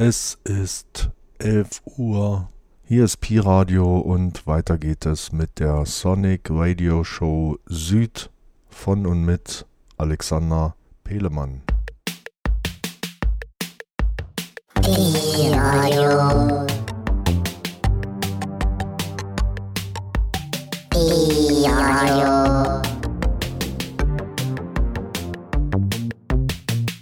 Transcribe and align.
Es 0.00 0.38
ist 0.44 1.10
11 1.40 1.82
Uhr. 1.96 2.48
Hier 2.84 3.02
ist 3.02 3.16
Pi 3.16 3.40
Radio 3.40 3.98
und 3.98 4.46
weiter 4.46 4.78
geht 4.78 5.04
es 5.06 5.32
mit 5.32 5.58
der 5.58 5.86
Sonic 5.86 6.50
Radio 6.50 7.02
Show 7.02 7.58
Süd 7.66 8.30
von 8.68 9.06
und 9.06 9.24
mit 9.24 9.66
Alexander 9.96 10.76
Pelemann. 11.02 11.62
Pi 14.74 15.50
Radio. 15.52 16.64
Pi 20.90 21.66
Radio. 21.66 22.82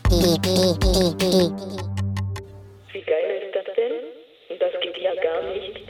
Pi, 0.08 0.38
Pi, 0.40 0.78
Pi, 0.80 1.14
Pi. 1.18 1.75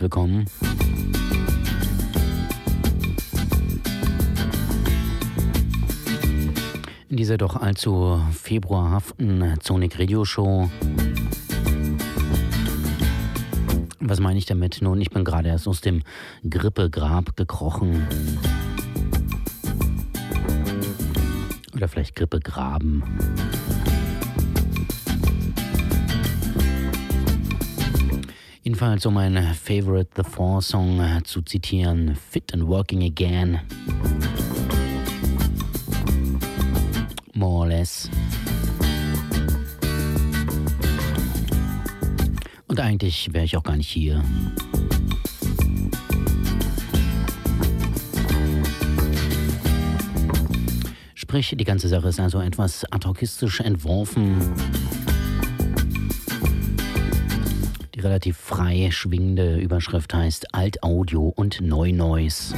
Herzlich 0.00 0.02
willkommen. 0.02 0.46
In 7.08 7.16
dieser 7.16 7.36
doch 7.36 7.56
allzu 7.56 8.20
februarhaften 8.32 9.56
Sonic 9.62 9.98
Radio 9.98 10.24
Show. 10.24 10.70
Was 14.00 14.20
meine 14.20 14.38
ich 14.38 14.46
damit? 14.46 14.80
Nun, 14.80 15.00
ich 15.00 15.10
bin 15.10 15.24
gerade 15.24 15.48
erst 15.48 15.68
aus 15.68 15.80
dem 15.80 16.02
Grippegrab 16.48 17.36
gekrochen. 17.36 18.06
Oder 21.74 21.88
vielleicht 21.88 22.16
Grippegraben. 22.16 23.02
Jedenfalls, 28.80 29.04
um 29.04 29.12
mein 29.12 29.36
Favorite 29.52 30.08
The 30.16 30.22
Four 30.22 30.62
Song 30.62 31.00
äh, 31.00 31.22
zu 31.22 31.42
zitieren, 31.42 32.16
Fit 32.30 32.54
and 32.54 32.66
Working 32.66 33.02
Again. 33.02 33.60
More 37.34 37.58
or 37.58 37.66
less. 37.66 38.08
Und 42.68 42.80
eigentlich 42.80 43.28
wäre 43.34 43.44
ich 43.44 43.54
auch 43.54 43.62
gar 43.62 43.76
nicht 43.76 43.90
hier. 43.90 44.24
Sprich, 51.14 51.54
die 51.54 51.64
ganze 51.64 51.88
Sache 51.88 52.08
ist 52.08 52.18
also 52.18 52.40
etwas 52.40 52.90
adhokistisch 52.90 53.60
entworfen. 53.60 54.38
Die 58.00 58.06
relativ 58.06 58.38
frei 58.38 58.88
schwingende 58.90 59.58
Überschrift 59.58 60.14
heißt 60.14 60.54
Alt-Audio 60.54 61.34
und 61.36 61.60
Neu-Noise. 61.60 62.54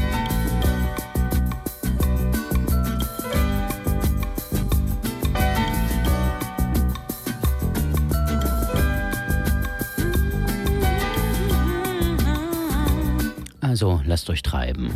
Also 13.60 14.00
lasst 14.04 14.30
euch 14.30 14.42
treiben. 14.42 14.92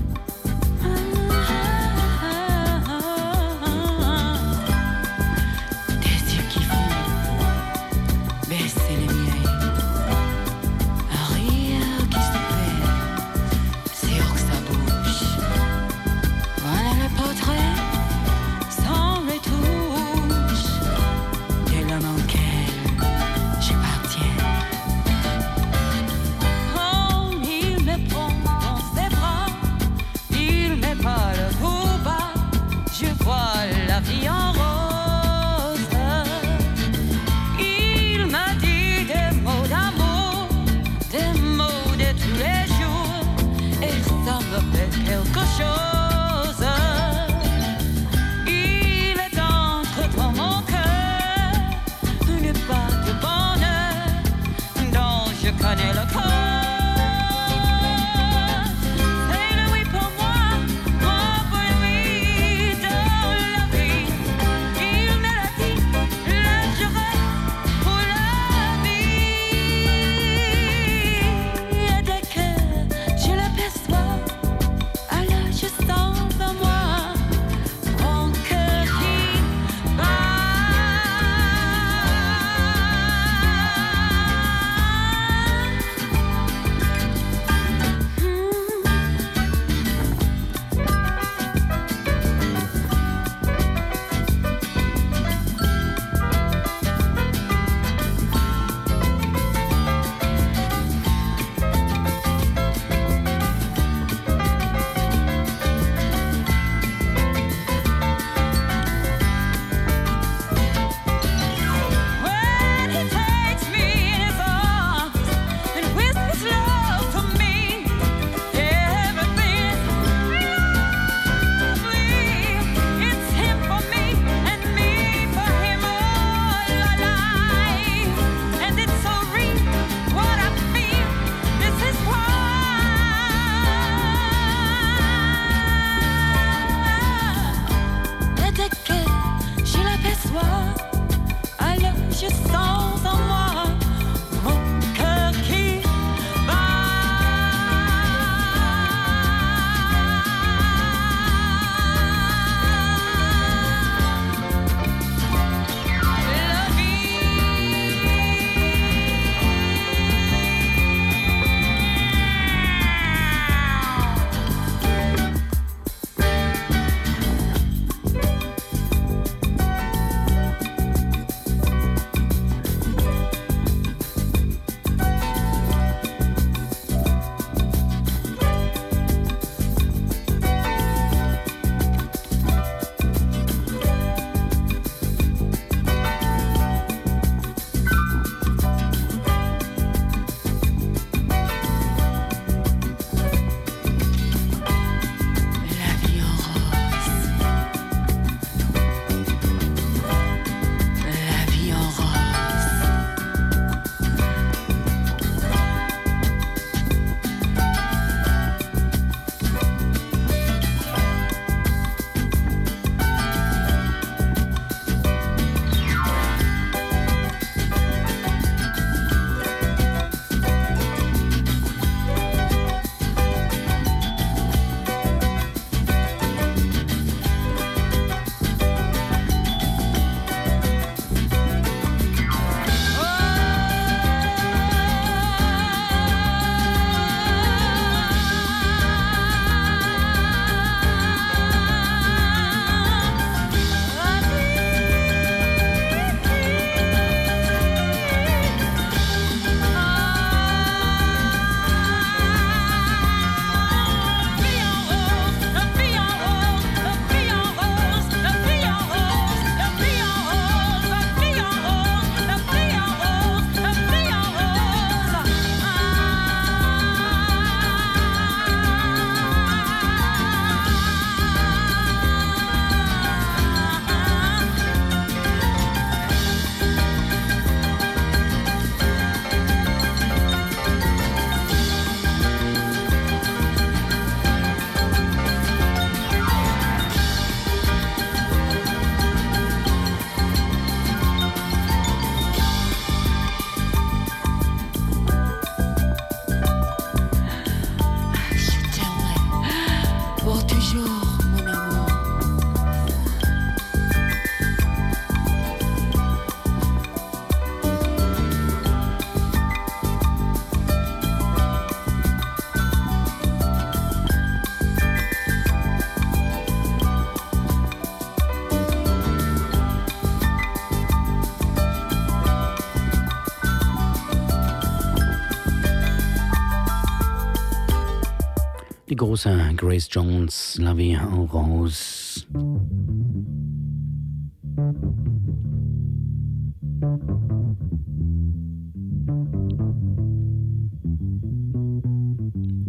Große 329.16 329.54
Grace 329.56 329.88
Jones, 329.90 330.58
La 330.60 330.76
Vie 330.76 330.92
en 330.92 331.26
Rose. 331.32 332.26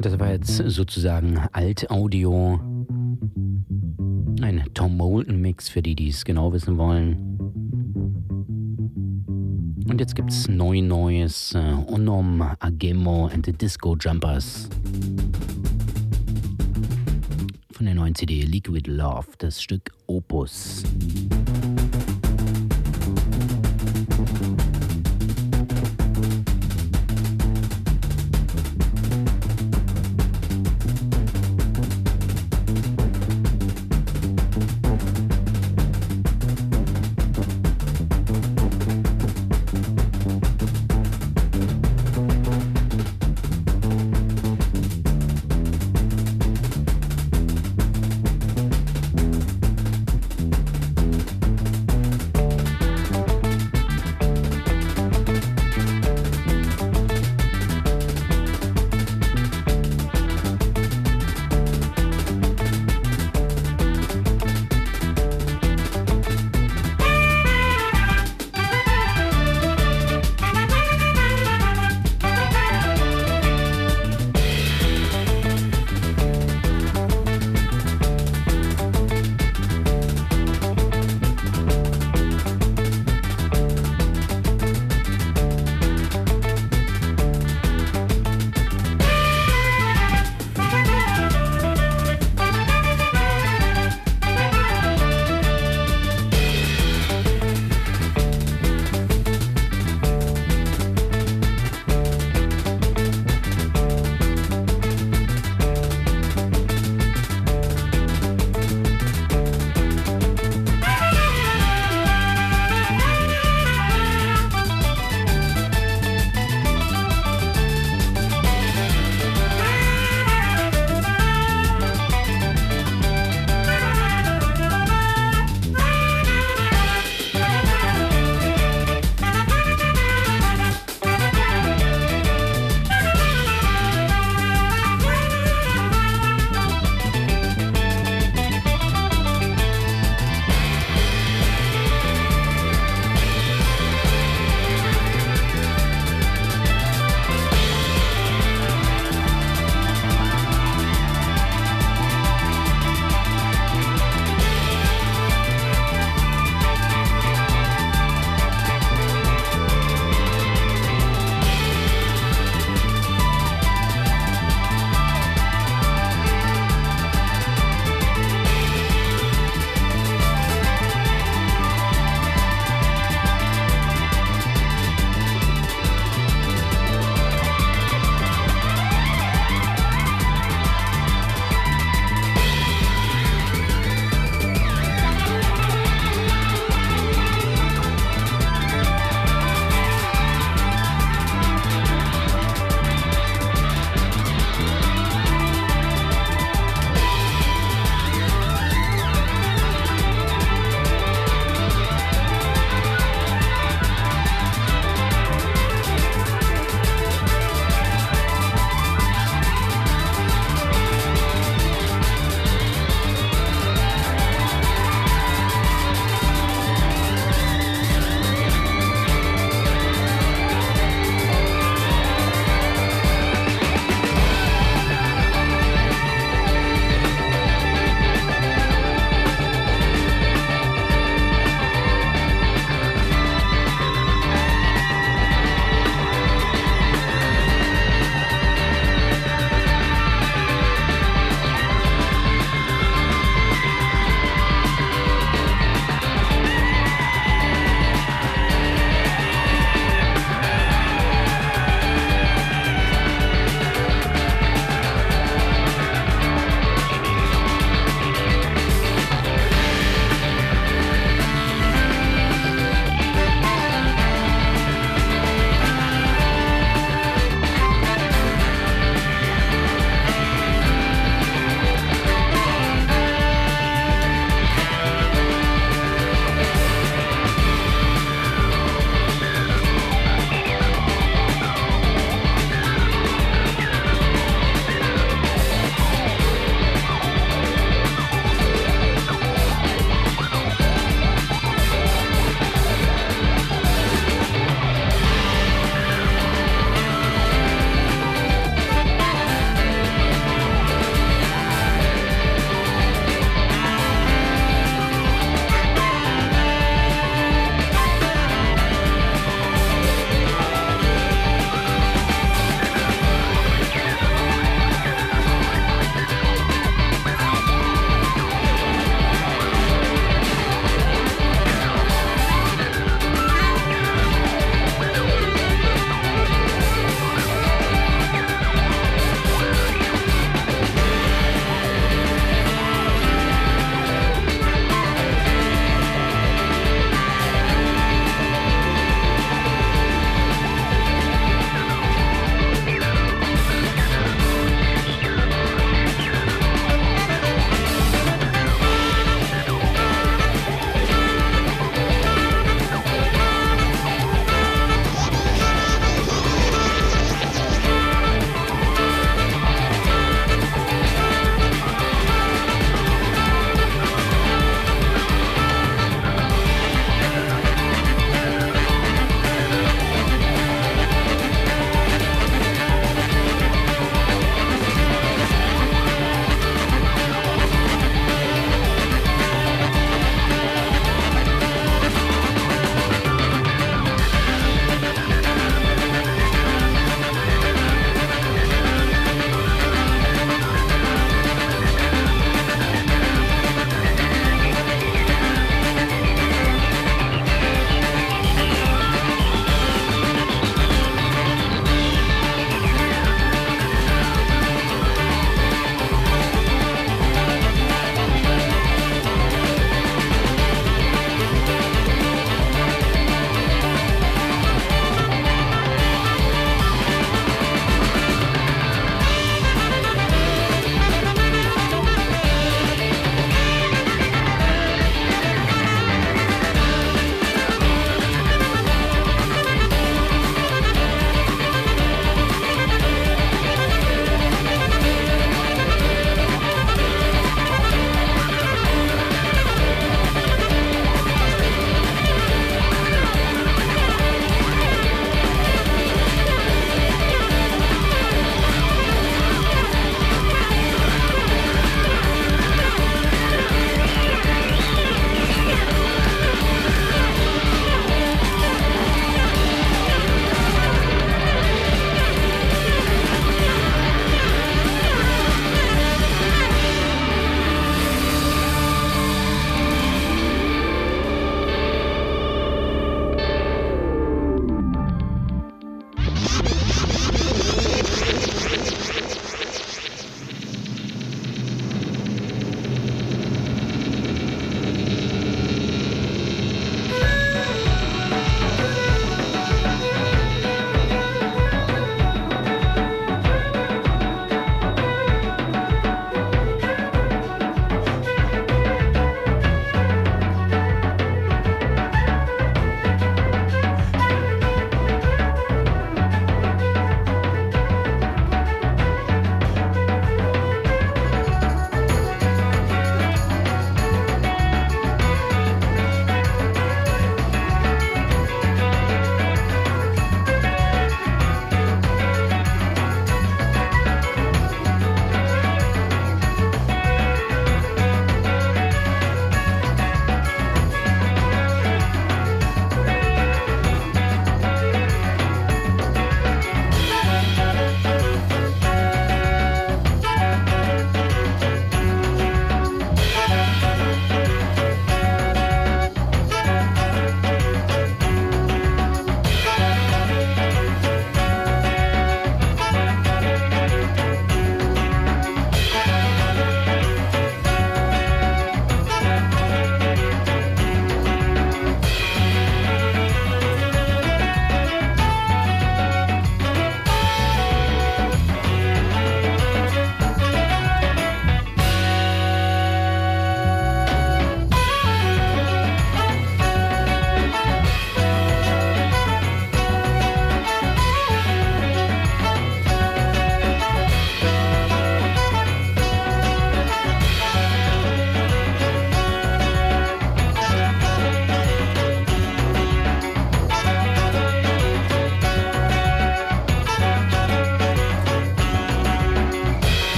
Das 0.00 0.16
war 0.20 0.30
jetzt 0.30 0.58
sozusagen 0.58 1.40
Alt-Audio. 1.50 2.60
Ein 4.40 4.62
Tom 4.74 4.96
Moulton-Mix 4.96 5.68
für 5.68 5.82
die, 5.82 5.96
die 5.96 6.10
es 6.10 6.24
genau 6.24 6.52
wissen 6.52 6.78
wollen. 6.78 7.16
Und 9.90 9.98
jetzt 9.98 10.14
gibt's 10.14 10.46
neu 10.46 10.82
Neues 10.82 11.56
äh, 11.56 11.74
Onom, 11.88 12.42
Agemo 12.60 13.26
and 13.26 13.44
the 13.44 13.52
Disco 13.52 13.96
Jumpers. 13.96 14.68
Von 17.78 17.86
der 17.86 17.94
neuen 17.94 18.16
CD 18.16 18.42
Liquid 18.42 18.90
Love, 18.90 19.28
das 19.38 19.62
Stück 19.62 19.92
Opus. 20.08 20.82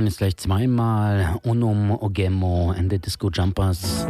Waren 0.00 0.06
jetzt 0.06 0.16
gleich 0.16 0.36
zweimal 0.38 1.38
Unum 1.42 1.90
Ogemo 1.90 2.70
and 2.70 2.90
the 2.90 2.98
Disco 2.98 3.28
Jumpers. 3.28 4.06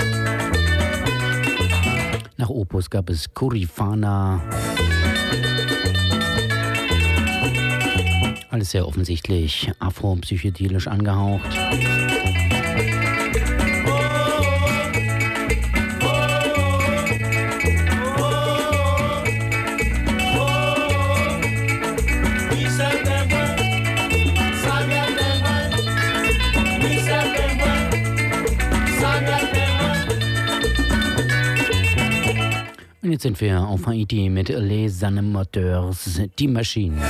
Nach 2.36 2.48
Opus 2.48 2.88
gab 2.88 3.10
es 3.10 3.34
Kurifana. 3.34 4.40
Alles 8.50 8.70
sehr 8.70 8.86
offensichtlich 8.86 9.72
afro-psychedelisch 9.80 10.86
angehaucht. 10.86 11.58
Jetzt 33.20 33.38
sind 33.38 33.40
wir 33.42 33.60
auf 33.60 33.86
Haiti 33.86 34.30
mit 34.30 34.48
Les 34.48 35.04
Animateurs, 35.04 36.22
die 36.38 36.48
Maschine. 36.48 37.02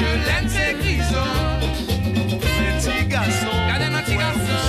Je 0.00 0.06
l'aime, 0.06 0.48
c'est 0.48 0.74
grisant. 0.80 1.60
Petit 2.40 3.04
garçon. 3.06 3.50
Regardez 3.64 3.90
notre 3.90 4.06
petit 4.06 4.16
garçon. 4.16 4.60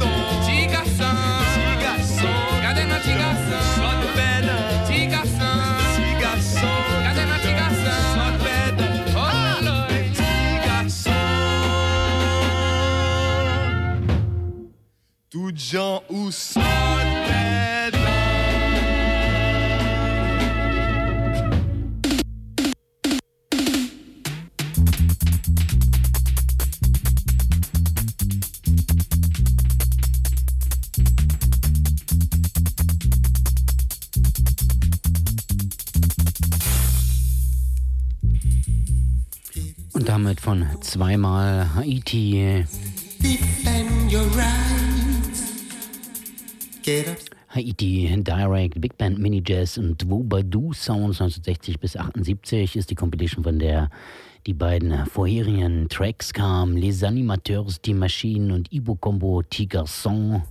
Petit 0.00 0.66
garçon. 0.66 1.14
Petit 1.54 1.80
garçon. 1.80 2.34
Regardez 2.56 2.84
notre 2.84 3.02
petit 3.02 3.14
zweimal 40.98 41.64
Haiti. 41.76 42.64
Haiti 47.50 48.22
Direct, 48.24 48.80
Big 48.80 48.98
Band 48.98 49.20
Mini 49.20 49.40
Jazz 49.46 49.78
und 49.78 50.10
Wobadoo 50.10 50.72
Sounds 50.72 51.20
1960 51.20 51.78
bis 51.78 51.96
78 51.96 52.74
ist 52.74 52.90
die 52.90 52.96
Compilation, 52.96 53.44
von 53.44 53.60
der 53.60 53.90
die 54.46 54.54
beiden 54.54 55.06
vorherigen 55.06 55.88
Tracks 55.88 56.32
kamen. 56.32 56.76
Les 56.76 57.04
Animateurs, 57.04 57.80
Die 57.80 57.94
Maschinen 57.94 58.50
und 58.50 58.72
Ibo 58.72 58.96
Combo 58.96 59.42
Tiger 59.42 59.86
Song. 59.86 60.42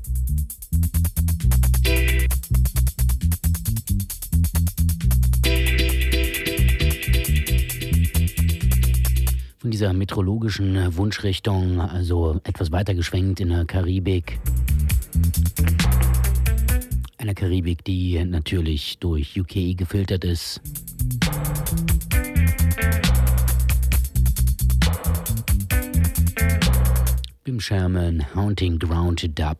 Dieser 9.77 9.93
meteorologischen 9.93 10.97
Wunschrichtung, 10.97 11.79
also 11.79 12.41
etwas 12.45 12.71
weiter 12.71 12.95
geschwenkt 12.95 13.39
in 13.39 13.49
der 13.49 13.63
Karibik. 13.63 14.39
Einer 17.19 17.35
Karibik, 17.35 17.83
die 17.83 18.25
natürlich 18.25 18.97
durch 18.97 19.39
UK 19.39 19.77
gefiltert 19.77 20.25
ist. 20.25 20.61
Bim 27.43 27.59
Sherman, 27.59 28.25
Haunting 28.33 28.79
Ground 28.79 29.29
Dub. 29.37 29.59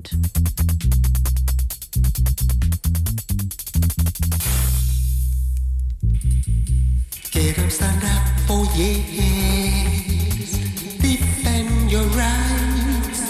mind. 0.00 0.10
Get 7.30 7.58
up, 7.58 7.70
stand 7.70 8.04
up 8.04 8.22
for 8.46 8.64
yes. 8.76 10.52
Defend 11.00 11.90
your 11.90 12.04
rights. 12.16 13.20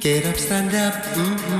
Get 0.00 0.26
up, 0.26 0.36
stand 0.36 0.74
up. 0.74 0.94
Mm-hmm. 0.94 1.57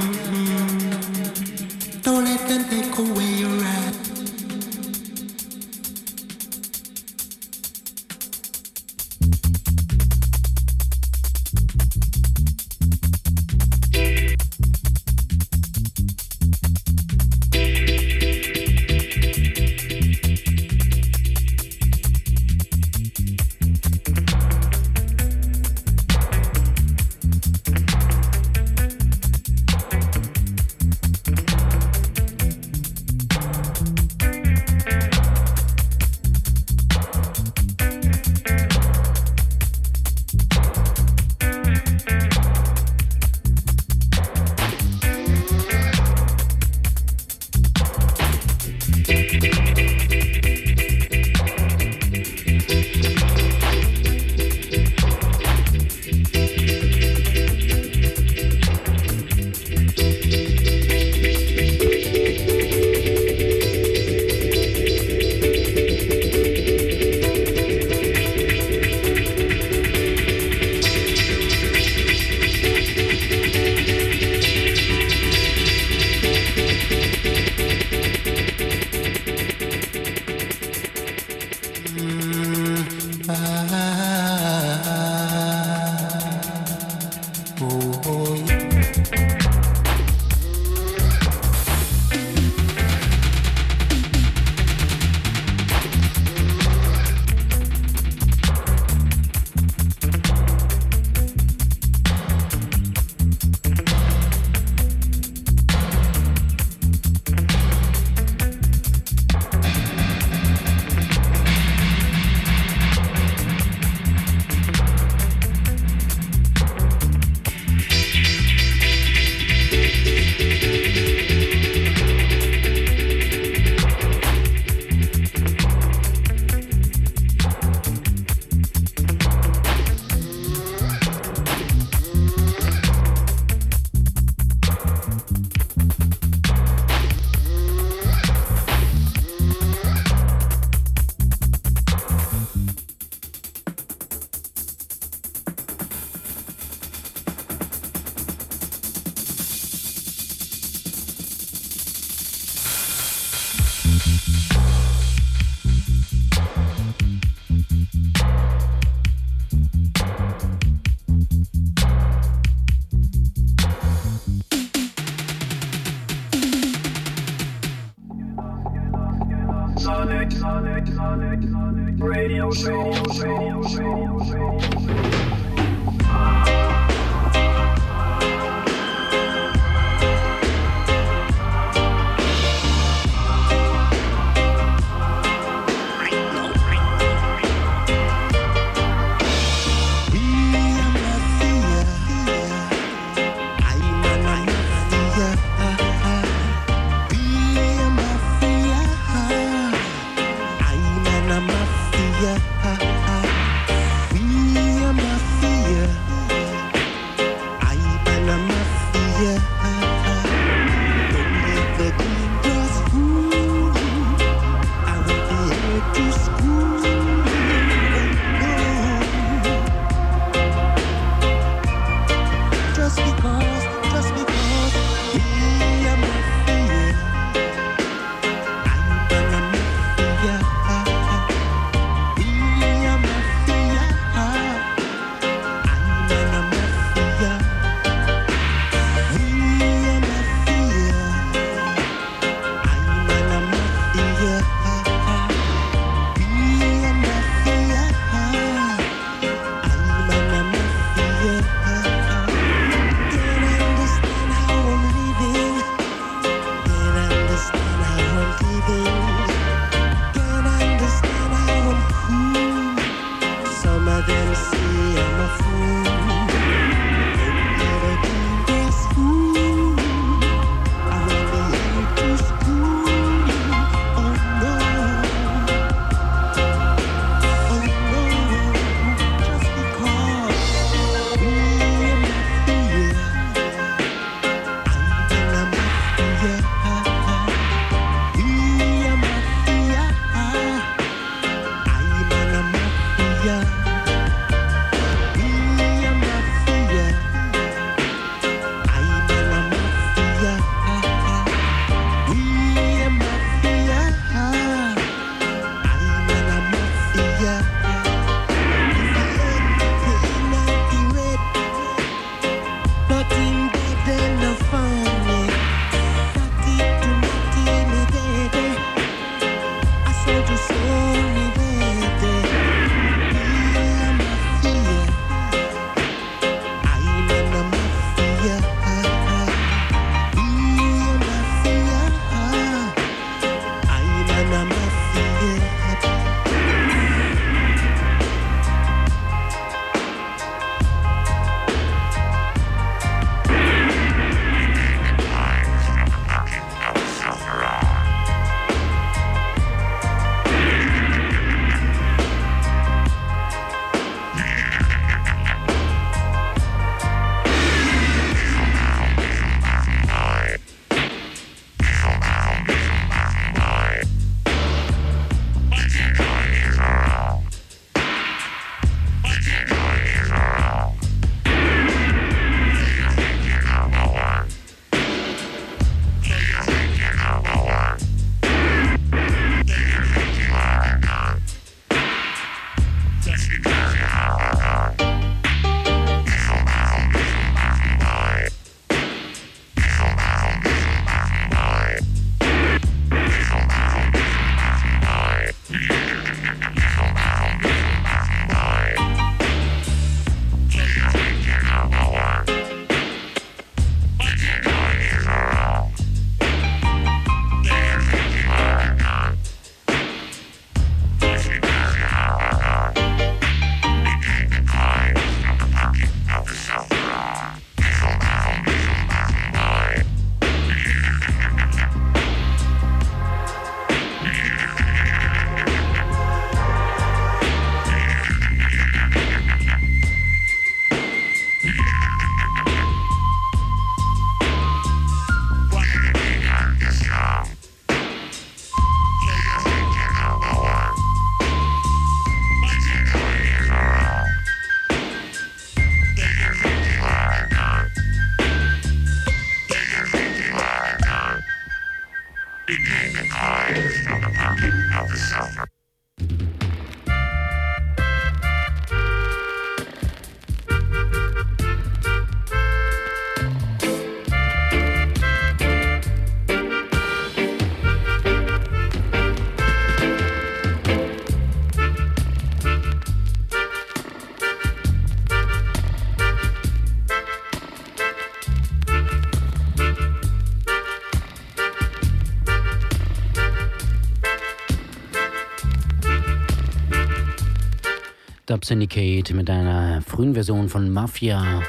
Syndicate 488.49 489.13
mit 489.13 489.29
einer 489.29 489.83
frühen 489.83 490.15
Version 490.15 490.49
von 490.49 490.71
Mafia. 490.71 491.43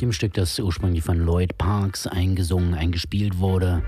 Dem 0.00 0.10
Stück, 0.12 0.34
das 0.34 0.58
ursprünglich 0.58 1.04
von 1.04 1.24
Lloyd 1.24 1.56
Parks 1.56 2.08
eingesungen, 2.08 2.74
eingespielt 2.74 3.38
wurde. 3.38 3.84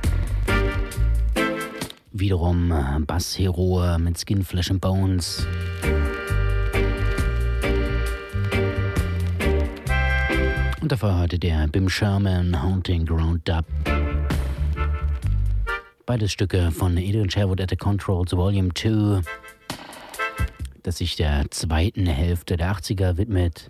Wiederum 2.13 2.71
äh, 2.71 3.01
Bassheroe 3.01 3.99
mit 3.99 4.17
Skin, 4.17 4.45
Flesh 4.45 4.71
and 4.71 4.81
Bones. 4.81 5.45
Und 10.81 10.93
davor 10.93 11.19
heute 11.19 11.37
der 11.37 11.67
Bim 11.67 11.89
Sherman 11.89 12.63
Haunting 12.63 13.05
Ground 13.05 13.49
Dub. 13.49 13.65
Beides 16.07 16.31
Stücke 16.31 16.71
von 16.71 16.97
Adrian 16.97 17.29
Sherwood 17.29 17.61
at 17.61 17.71
the 17.71 17.77
Controls 17.77 18.31
Volume 18.31 18.73
2 18.73 19.23
das 20.91 20.99
sich 20.99 21.15
der 21.15 21.49
zweiten 21.53 22.05
Hälfte 22.05 22.57
der 22.57 22.73
80er 22.73 23.17
widmet. 23.17 23.69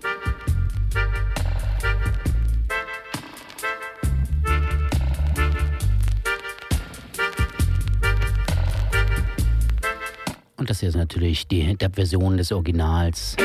Und 10.56 10.70
das 10.70 10.80
hier 10.80 10.88
ist 10.88 10.94
natürlich 10.94 11.46
die 11.46 11.76
Dub-Version 11.76 12.38
des 12.38 12.52
Originals. 12.52 13.36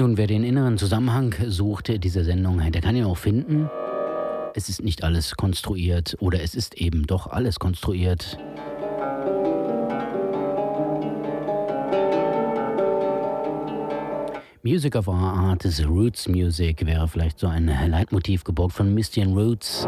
Nun, 0.00 0.16
wer 0.16 0.26
den 0.26 0.44
inneren 0.44 0.78
Zusammenhang 0.78 1.34
sucht 1.48 2.02
dieser 2.02 2.24
Sendung, 2.24 2.58
der 2.72 2.80
kann 2.80 2.96
ihn 2.96 3.04
auch 3.04 3.18
finden. 3.18 3.68
Es 4.54 4.70
ist 4.70 4.82
nicht 4.82 5.04
alles 5.04 5.36
konstruiert 5.36 6.16
oder 6.20 6.42
es 6.42 6.54
ist 6.54 6.78
eben 6.78 7.06
doch 7.06 7.26
alles 7.26 7.58
konstruiert. 7.58 8.38
Music 14.62 14.96
of 14.96 15.06
Our 15.06 15.16
Art 15.16 15.66
is 15.66 15.86
Roots 15.86 16.26
Music 16.28 16.86
wäre 16.86 17.06
vielleicht 17.06 17.38
so 17.38 17.48
ein 17.48 17.66
Leitmotiv 17.66 18.44
geborgt 18.44 18.72
von 18.72 18.94
Misty 18.94 19.20
and 19.20 19.36
Roots. 19.36 19.86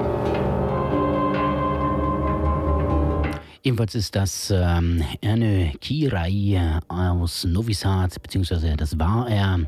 Ebenfalls 3.65 3.95
ist 3.95 4.17
das 4.17 4.51
ähm, 4.51 5.05
Erne 5.21 5.73
Kirai 5.81 6.81
aus 6.89 7.45
Novi 7.45 7.75
Sad, 7.75 8.21
beziehungsweise 8.21 8.75
das 8.77 8.99
war 8.99 9.29
er 9.29 9.61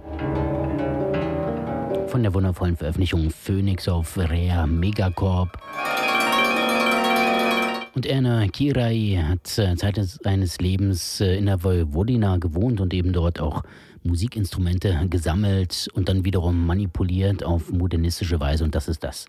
von 2.08 2.22
der 2.24 2.34
wundervollen 2.34 2.76
Veröffentlichung 2.76 3.30
Phoenix 3.30 3.86
auf 3.86 4.18
Rare 4.18 4.66
Megacorp. 4.66 5.60
Und 7.94 8.06
Erna 8.06 8.48
Kirai 8.48 9.24
hat 9.28 9.58
äh, 9.58 9.76
Zeit 9.76 10.00
seines 10.02 10.60
Lebens 10.60 11.20
äh, 11.20 11.36
in 11.36 11.46
der 11.46 11.62
Vojvodina 11.62 12.38
gewohnt 12.38 12.80
und 12.80 12.92
eben 12.92 13.12
dort 13.12 13.38
auch 13.38 13.62
Musikinstrumente 14.02 15.06
gesammelt 15.08 15.88
und 15.94 16.08
dann 16.08 16.24
wiederum 16.24 16.66
manipuliert 16.66 17.44
auf 17.44 17.70
modernistische 17.70 18.40
Weise. 18.40 18.64
Und 18.64 18.74
das 18.74 18.88
ist 18.88 19.04
das, 19.04 19.26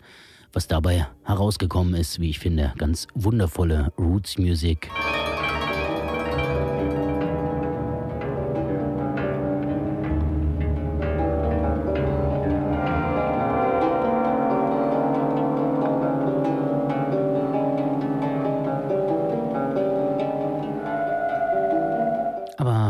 was 0.56 0.66
dabei 0.66 1.06
herausgekommen 1.24 1.92
ist, 1.92 2.18
wie 2.18 2.30
ich 2.30 2.38
finde, 2.38 2.72
ganz 2.78 3.06
wundervolle 3.14 3.92
Roots 3.98 4.38
Music. 4.38 4.90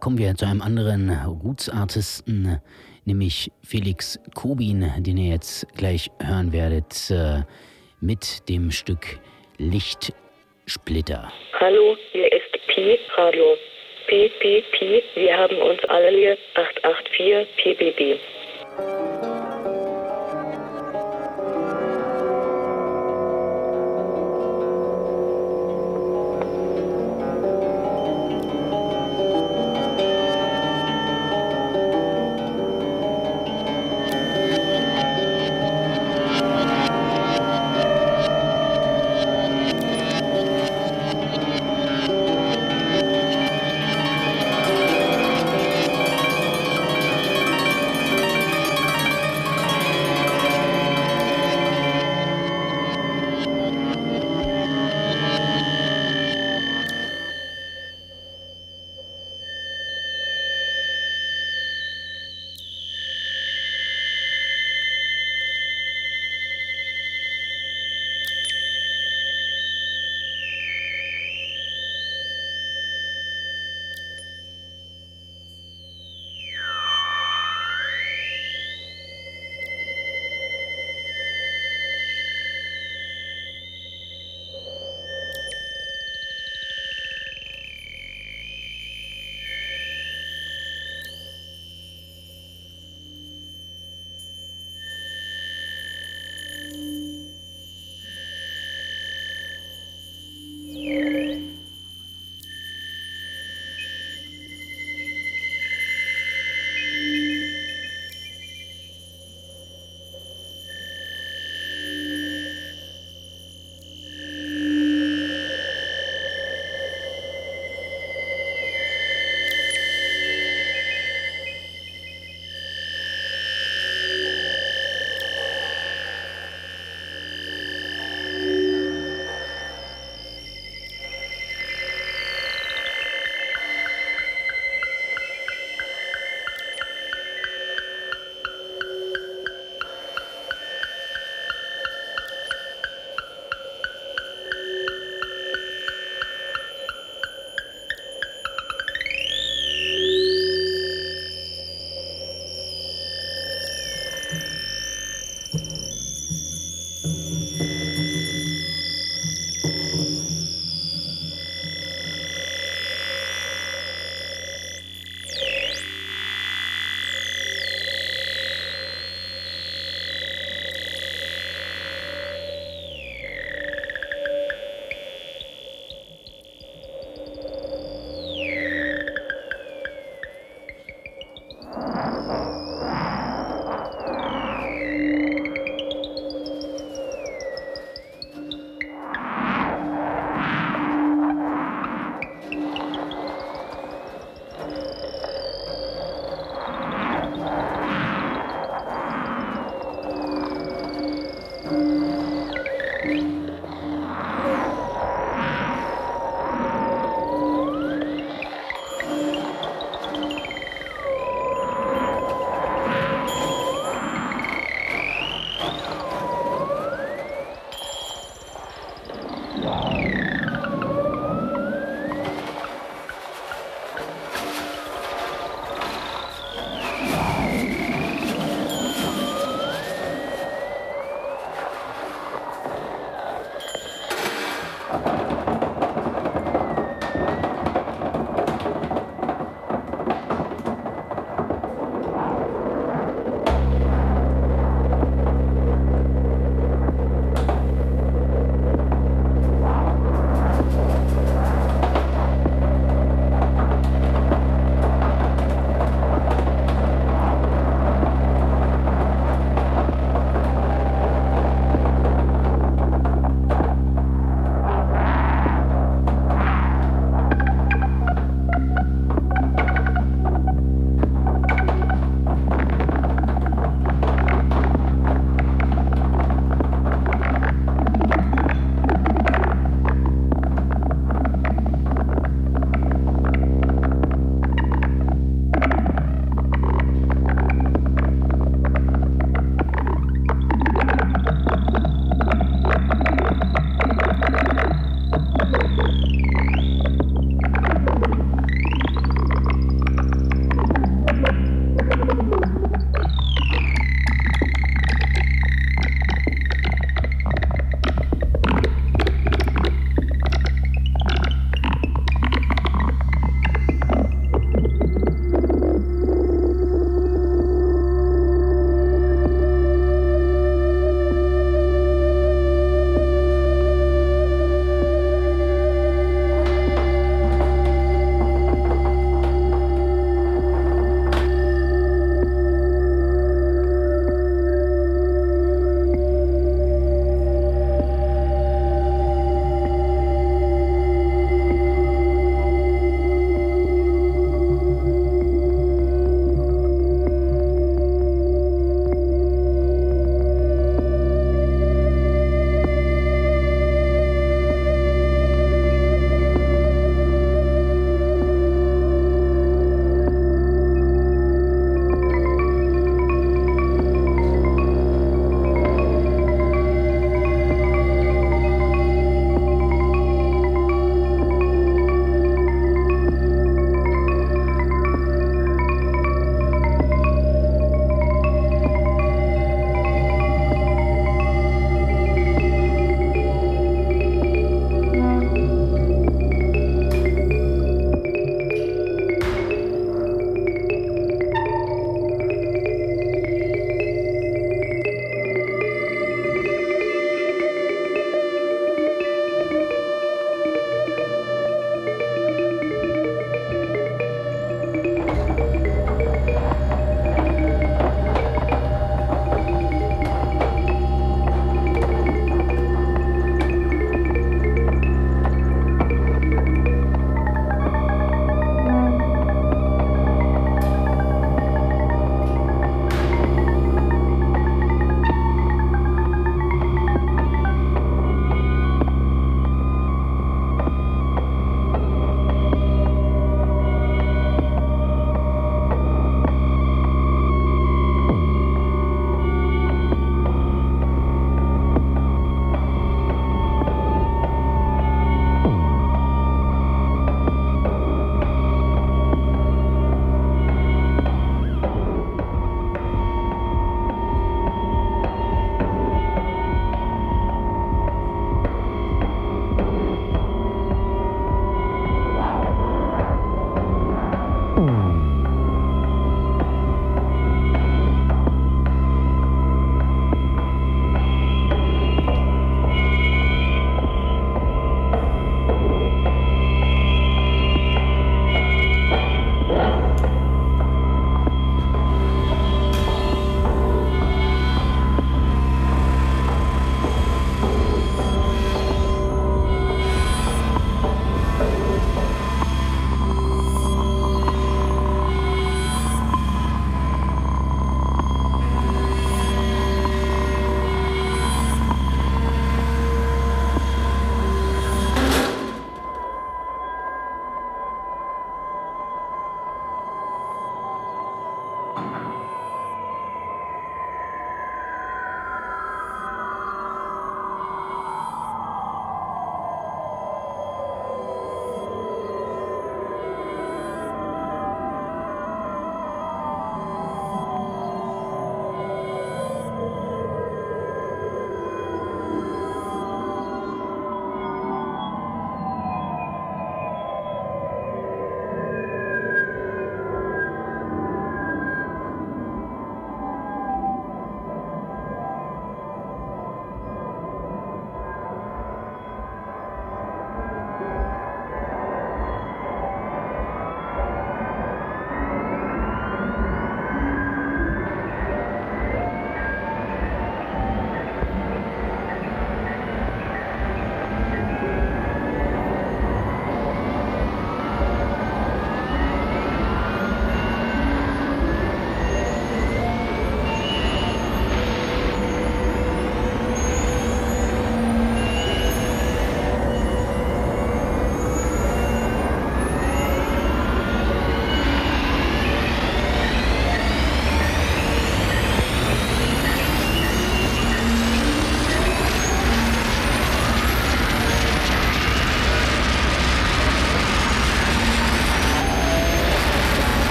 kommen 0.00 0.16
wir 0.16 0.36
zu 0.36 0.46
einem 0.46 0.62
anderen 0.62 1.10
Roots-Artisten, 1.10 2.60
nämlich 3.08 3.50
Felix 3.64 4.20
Kobin, 4.34 4.92
den 4.98 5.16
ihr 5.16 5.32
jetzt 5.32 5.66
gleich 5.76 6.10
hören 6.22 6.52
werdet 6.52 7.10
äh, 7.10 7.42
mit 8.00 8.48
dem 8.48 8.70
Stück 8.70 9.18
Lichtsplitter. 9.56 11.32
Hallo, 11.58 11.96
hier 12.12 12.30
ist 12.30 12.52
Pi 12.68 12.98
Radio. 13.16 13.56
Pi, 14.06 14.30
wir 15.14 15.36
haben 15.36 15.56
uns 15.56 15.80
alle 15.88 16.10
lieb. 16.10 16.38
884 16.54 17.48
PBB. 17.56 18.20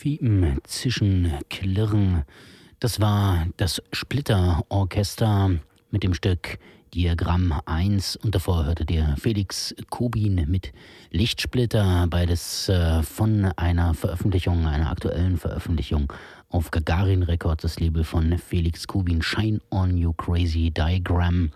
Fiepen, 0.00 0.56
Zischen, 0.64 1.30
Klirren. 1.50 2.22
Das 2.78 3.00
war 3.00 3.46
das 3.58 3.82
Splitter-Orchester 3.92 5.50
mit 5.90 6.02
dem 6.02 6.14
Stück 6.14 6.58
Diagramm 6.94 7.60
1 7.66 8.16
und 8.16 8.34
davor 8.34 8.64
hörtet 8.64 8.90
ihr 8.90 9.14
Felix 9.20 9.74
Kubin 9.90 10.46
mit 10.48 10.72
Lichtsplitter, 11.10 12.06
beides 12.08 12.70
äh, 12.70 13.02
von 13.02 13.52
einer 13.56 13.92
Veröffentlichung, 13.92 14.66
einer 14.66 14.90
aktuellen 14.90 15.36
Veröffentlichung 15.36 16.10
auf 16.48 16.70
Gagarin 16.70 17.22
Records, 17.22 17.60
das 17.60 17.78
Label 17.78 18.02
von 18.02 18.38
Felix 18.38 18.86
Kubin, 18.86 19.20
Shine 19.20 19.60
on 19.68 19.98
You 19.98 20.14
Crazy 20.14 20.70
Diagram, 20.70 21.50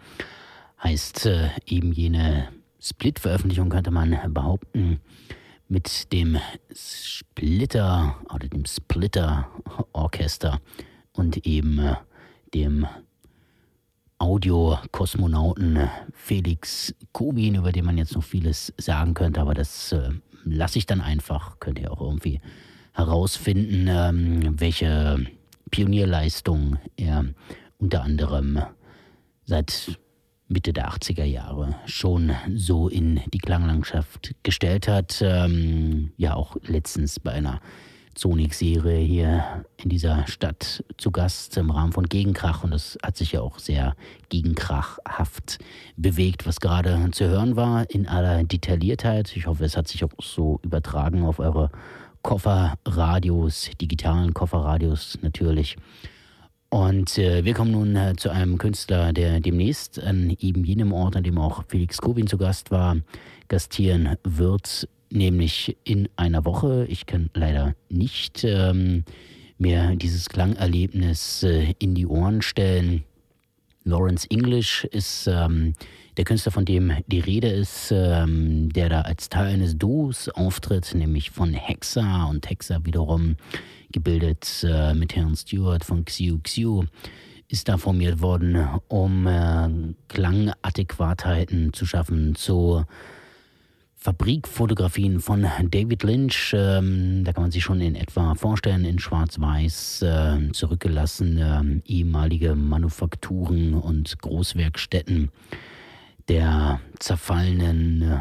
heißt 0.83 1.25
äh, 1.25 1.49
eben 1.65 1.93
jene 1.93 2.49
Split-Veröffentlichung, 2.79 3.71
könnte 3.71 3.91
man 3.91 4.19
behaupten 4.35 5.01
mit 5.69 6.13
dem 6.13 6.39
Splitter 6.75 8.17
oder 8.33 8.49
dem 8.49 8.65
Splitter 8.65 9.49
Orchester 9.93 10.61
und 11.13 11.47
eben 11.47 11.79
äh, 11.79 11.97
dem 12.55 12.87
Audio-Kosmonauten 14.19 15.91
Felix 16.13 16.95
Kubin, 17.13 17.57
über 17.57 17.73
den 17.73 17.85
man 17.85 17.99
jetzt 17.99 18.15
noch 18.15 18.23
vieles 18.23 18.73
sagen 18.79 19.15
könnte, 19.15 19.41
aber 19.41 19.55
das 19.55 19.93
äh, 19.93 20.11
lasse 20.45 20.79
ich 20.79 20.87
dann 20.87 21.01
einfach. 21.01 21.59
Könnt 21.59 21.79
ihr 21.79 21.93
auch 21.93 22.01
irgendwie 22.01 22.41
herausfinden, 22.93 23.87
ähm, 23.89 24.61
welche 24.61 25.27
Pionierleistung 25.71 26.79
er 26.97 27.27
unter 27.79 28.03
anderem 28.03 28.61
seit 29.45 29.99
Mitte 30.49 30.73
der 30.73 30.91
80er 30.91 31.25
Jahre 31.25 31.77
schon 31.87 32.33
so 32.55 32.89
in 32.89 33.21
die 33.33 33.39
Klanglandschaft 33.39 34.35
gestellt 34.43 34.89
hat. 34.89 35.23
Ähm, 35.23 36.13
ja, 36.17 36.35
auch 36.35 36.57
letztens 36.67 37.19
bei 37.19 37.33
einer 37.33 37.61
Sonic-Serie 38.17 38.99
hier 38.99 39.65
in 39.83 39.91
dieser 39.91 40.27
Stadt 40.27 40.85
zu 40.99 41.11
Gast 41.11 41.57
im 41.57 41.71
Rahmen 41.71 41.93
von 41.93 42.09
Gegenkrach 42.09 42.63
und 42.63 42.71
das 42.71 42.97
hat 43.03 43.17
sich 43.17 43.33
ja 43.33 43.41
auch 43.41 43.59
sehr 43.59 43.97
gegenkrachhaft 44.29 45.59
bewegt, 45.97 46.47
was 46.47 46.61
gerade 46.61 47.11
zu 47.11 47.27
hören 47.29 47.57
war 47.57 47.91
in 47.91 48.07
aller 48.07 48.45
Detailliertheit. 48.45 49.37
Ich 49.37 49.47
hoffe, 49.47 49.65
es 49.65 49.77
hat 49.77 49.89
sich 49.89 50.05
auch 50.05 50.13
so 50.21 50.61
übertragen 50.63 51.25
auf 51.25 51.39
eure 51.41 51.71
Kofferradios, 52.23 53.71
digitalen 53.81 54.33
Kofferradios 54.33 55.19
natürlich. 55.23 55.77
Und 56.75 57.19
äh, 57.19 57.45
wir 57.45 57.55
kommen 57.55 57.71
nun 57.71 57.95
äh, 57.95 58.15
zu 58.17 58.31
einem 58.31 58.59
Künstler, 58.59 59.13
der 59.13 59.39
demnächst 59.39 60.03
an 60.03 60.37
eben 60.41 60.65
jenem 60.65 60.93
Ort, 60.93 61.15
an 61.15 61.23
dem 61.23 61.39
auch 61.39 61.63
Felix 61.69 61.99
Kobin 61.99 62.27
zu 62.27 62.37
Gast 62.37 62.73
war, 62.73 62.97
gastieren 63.47 64.17
wird, 64.25 64.89
nämlich 65.09 65.77
in 65.85 66.09
einer 66.17 66.45
Woche. 66.45 66.85
Ich 66.89 67.07
kann 67.07 67.31
leider 67.33 67.77
nicht 67.91 68.43
ähm, 68.43 69.05
mir 69.57 69.95
dieses 69.95 70.29
Klangerlebnis 70.29 71.45
äh, 71.45 71.75
in 71.79 71.95
die 71.95 72.09
Ohren 72.09 72.43
stellen. 72.43 73.05
Lawrence 73.85 74.29
English 74.29 74.83
ist 74.91 75.29
ähm, 75.29 75.75
der 76.17 76.25
Künstler, 76.25 76.51
von 76.51 76.65
dem 76.65 76.93
die 77.07 77.21
Rede 77.21 77.51
ist, 77.51 77.93
ähm, 77.93 78.73
der 78.73 78.89
da 78.89 79.03
als 79.03 79.29
Teil 79.29 79.55
eines 79.55 79.79
Duos 79.79 80.29
auftritt, 80.29 80.93
nämlich 80.93 81.31
von 81.31 81.53
Hexa 81.53 82.25
und 82.25 82.51
Hexa 82.51 82.85
wiederum 82.85 83.37
gebildet 83.95 84.67
äh, 84.69 84.93
mit 84.93 85.15
Herrn 85.15 85.37
Stewart 85.37 85.85
von 85.85 86.05
Xiu 86.05 86.39
Xiu, 86.43 86.85
ist 87.49 87.69
da 87.69 87.79
formiert 87.79 88.21
worden, 88.21 88.69
um 88.89 89.27
äh, 89.27 89.69
Klangadäquatheiten 90.09 91.73
zu 91.73 91.87
schaffen 91.87 92.35
zu 92.35 92.85
Fabrikfotografien 93.95 95.21
von 95.21 95.47
David 95.71 96.03
Lynch. 96.03 96.53
Ähm, 96.55 97.23
da 97.25 97.33
kann 97.33 97.45
man 97.45 97.53
sich 97.53 97.63
schon 97.63 97.81
in 97.81 97.95
etwa 97.95 98.35
vorstellen, 98.35 98.85
in 98.85 98.99
Schwarz-Weiß 98.99 100.03
äh, 100.03 100.53
zurückgelassene 100.53 101.81
ehemalige 101.87 102.57
Manufakturen 102.57 103.75
und 103.75 104.19
Großwerkstätten 104.19 105.31
der 106.29 106.81
zerfallenen 106.99 108.03
äh, 108.03 108.19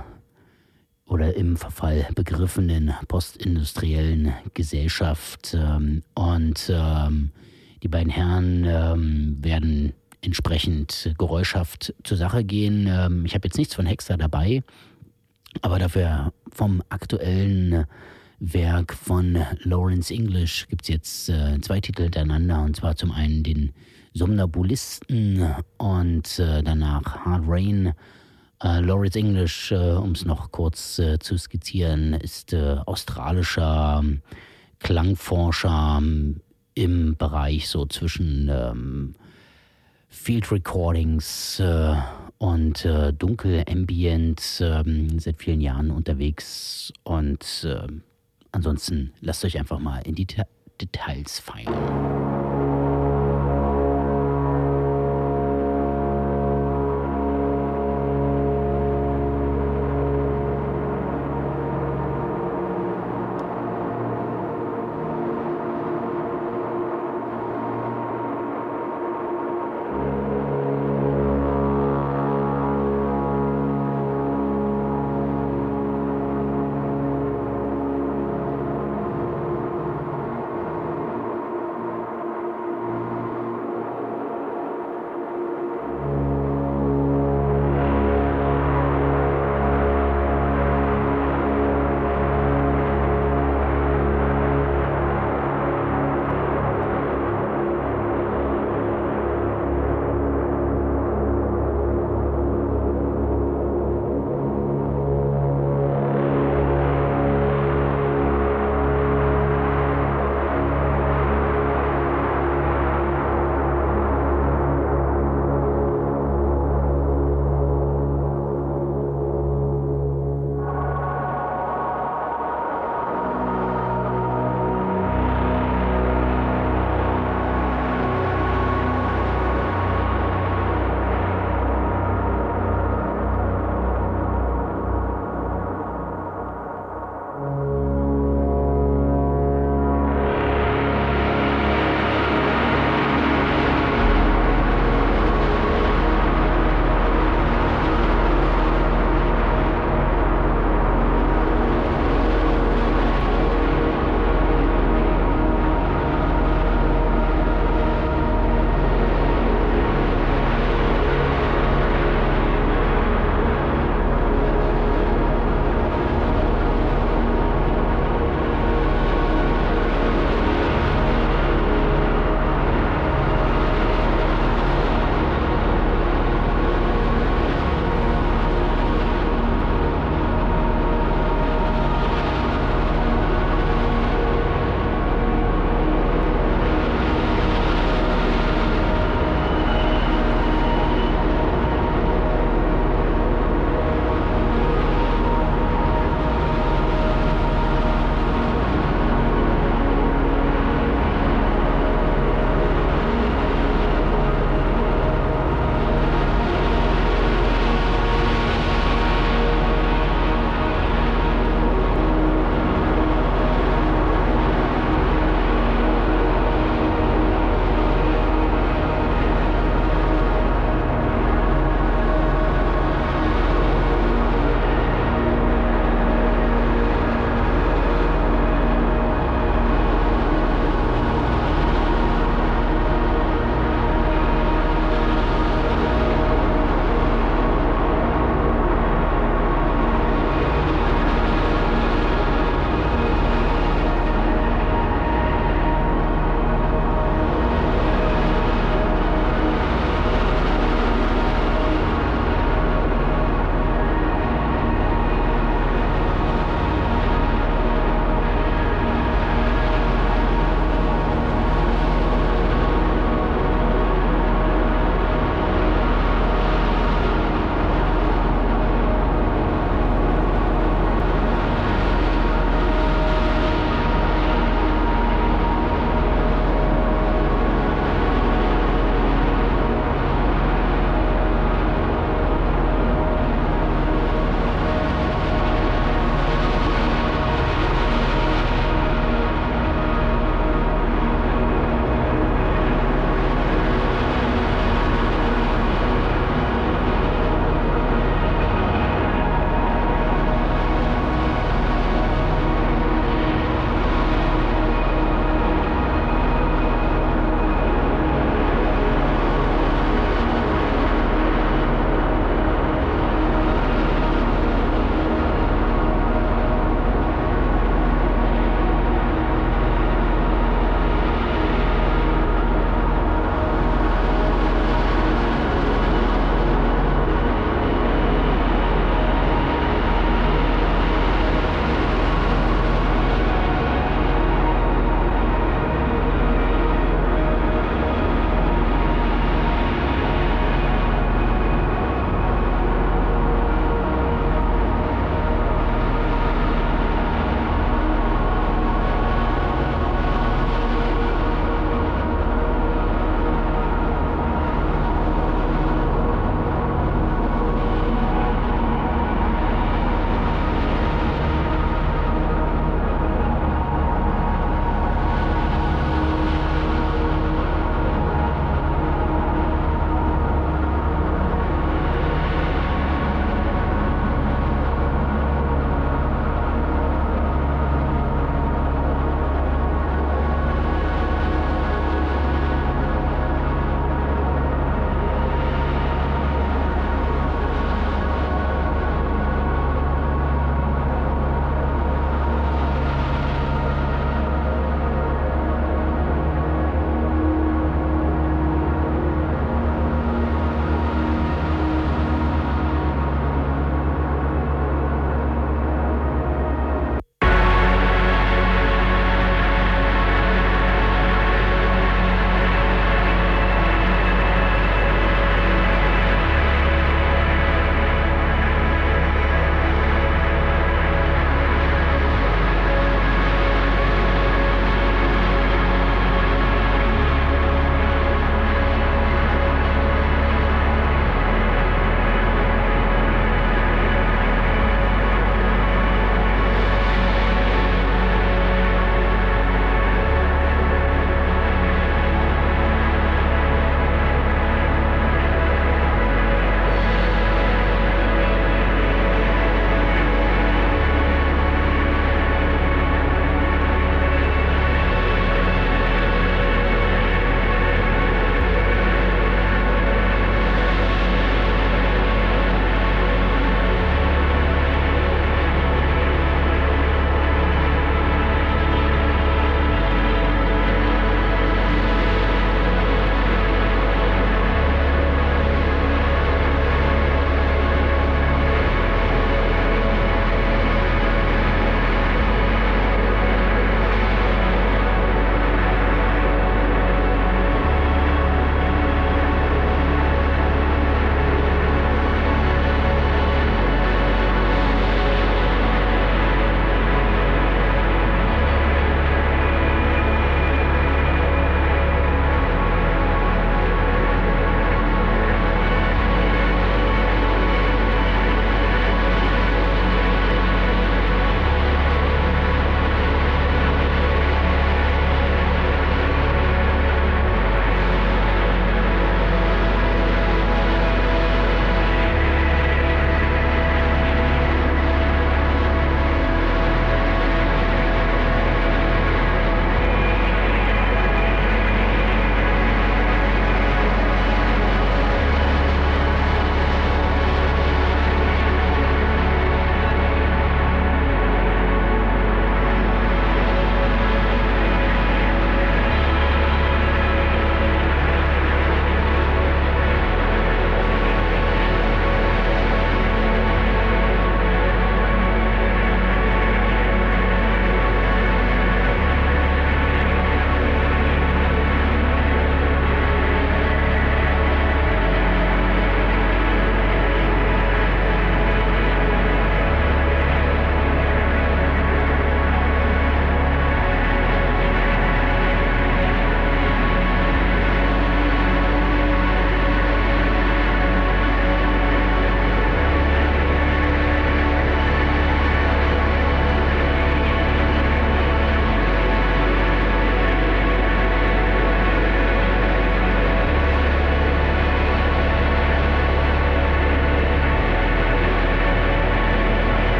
oder 1.05 1.35
im 1.35 1.57
Verfall 1.57 2.07
begriffenen 2.15 2.93
postindustriellen 3.07 4.33
Gesellschaft. 4.53 5.53
Ähm, 5.53 6.03
und 6.13 6.71
ähm, 6.73 7.31
die 7.81 7.87
beiden 7.87 8.11
Herren 8.11 8.65
ähm, 8.65 9.37
werden 9.41 9.93
entsprechend 10.21 11.13
geräuschhaft 11.17 11.93
zur 12.03 12.15
Sache 12.15 12.45
gehen. 12.45 12.87
Ich 13.25 13.35
habe 13.35 13.45
jetzt 13.45 13.57
nichts 13.57 13.75
von 13.75 13.85
Hexer 13.85 14.15
dabei, 14.15 14.63
aber 15.61 15.79
dafür 15.79 16.31
vom 16.49 16.81
aktuellen 16.87 17.85
Werk 18.39 18.93
von 18.93 19.37
Lawrence 19.63 20.13
English 20.13 20.67
gibt 20.67 20.83
es 20.83 20.89
jetzt 20.89 21.29
äh, 21.29 21.59
zwei 21.61 21.79
Titel 21.79 22.03
hintereinander. 22.03 22.61
Und 22.61 22.75
zwar 22.75 22.95
zum 22.95 23.11
einen 23.11 23.43
den 23.43 23.71
Somnambulisten 24.13 25.55
und 25.77 26.39
äh, 26.39 26.61
danach 26.61 27.25
Hard 27.25 27.43
Rain 27.47 27.93
Uh, 28.63 28.79
Lawrence 28.79 29.17
English, 29.17 29.73
uh, 29.73 29.99
um 30.01 30.13
es 30.13 30.23
noch 30.23 30.49
kurz 30.51 30.97
uh, 30.97 31.17
zu 31.17 31.37
skizzieren, 31.37 32.13
ist 32.13 32.53
australischer 32.53 33.99
um, 33.99 34.21
Klangforscher 34.79 35.97
um, 35.97 36.39
im 36.73 37.17
Bereich 37.17 37.67
so 37.67 37.85
zwischen 37.85 38.49
ähm, 38.49 39.15
Field 40.07 40.51
Recordings 40.51 41.61
und 42.37 42.87
Dunkel 43.17 43.63
Ambient 43.69 44.41
ähm, 44.61 45.19
seit 45.19 45.39
vielen 45.39 45.61
Jahren 45.61 45.91
unterwegs 45.91 46.93
und 47.03 47.67
ansonsten 48.51 49.13
lasst 49.21 49.45
euch 49.45 49.59
einfach 49.59 49.79
mal 49.79 49.99
in 49.99 50.15
die 50.15 50.25
Deta 50.25 50.45
Details 50.79 51.39
feiern. 51.39 52.22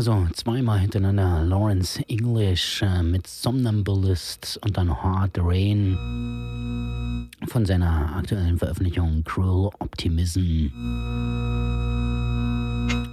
Das 0.00 0.06
war 0.06 0.26
so 0.26 0.32
zweimal 0.32 0.78
hintereinander 0.78 1.44
Lawrence 1.44 2.02
English 2.08 2.80
äh, 2.80 3.02
mit 3.02 3.26
Somnambulist 3.26 4.58
und 4.64 4.74
dann 4.74 4.88
Hard 4.88 5.36
Rain 5.38 7.28
von 7.46 7.66
seiner 7.66 8.16
aktuellen 8.16 8.56
Veröffentlichung 8.56 9.22
Cruel 9.24 9.68
Optimism. 9.78 10.68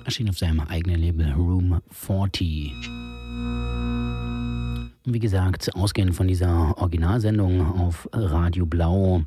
Erschien 0.06 0.30
auf 0.30 0.38
seinem 0.38 0.62
eigenen 0.62 1.02
Label 1.02 1.34
Room 1.34 1.82
40. 1.92 2.72
Und 5.06 5.14
wie 5.14 5.20
gesagt, 5.20 5.76
ausgehend 5.76 6.16
von 6.16 6.30
dieser 6.30 6.74
Originalsendung 6.78 7.80
auf 7.82 8.08
Radio 8.14 8.66
Blau 8.66 9.24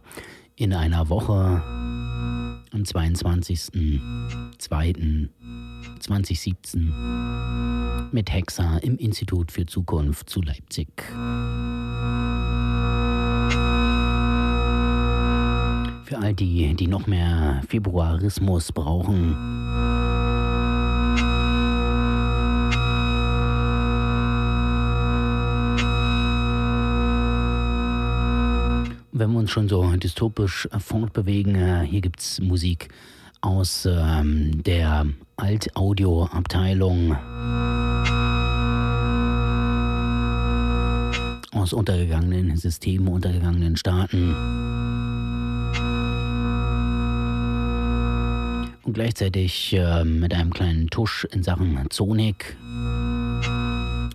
in 0.57 0.73
einer 0.73 1.11
Woche 1.11 1.63
am 2.73 2.87
22.02.2017 6.01 8.13
mit 8.13 8.33
Hexa 8.33 8.79
im 8.79 8.97
Institut 8.97 9.53
für 9.53 9.67
Zukunft 9.67 10.31
zu 10.31 10.41
Leipzig. 10.43 10.89
Für 16.05 16.19
all 16.19 16.35
die, 16.35 16.75
die 16.75 16.87
noch 16.87 17.07
mehr 17.07 17.63
Februarismus 17.69 18.73
brauchen, 18.73 19.37
wenn 29.13 29.33
wir 29.33 29.39
uns 29.39 29.51
schon 29.51 29.69
so 29.69 29.85
dystopisch 29.97 30.69
fortbewegen, 30.79 31.55
äh, 31.55 31.87
hier 31.87 32.01
gibt 32.01 32.21
es 32.21 32.41
Musik 32.41 32.89
aus 33.41 33.87
ähm, 33.91 34.63
der 34.63 35.07
Alt-Audio-Abteilung. 35.37 37.17
Aus 41.53 41.73
untergegangenen 41.73 42.57
Systemen, 42.57 43.09
untergegangenen 43.09 43.77
Staaten. 43.77 44.35
Und 48.83 48.93
gleichzeitig 48.95 49.75
äh, 49.75 50.05
mit 50.05 50.35
einem 50.35 50.53
kleinen 50.53 50.89
Tusch 50.89 51.25
in 51.31 51.43
Sachen 51.43 51.79
Zonik. 51.91 52.57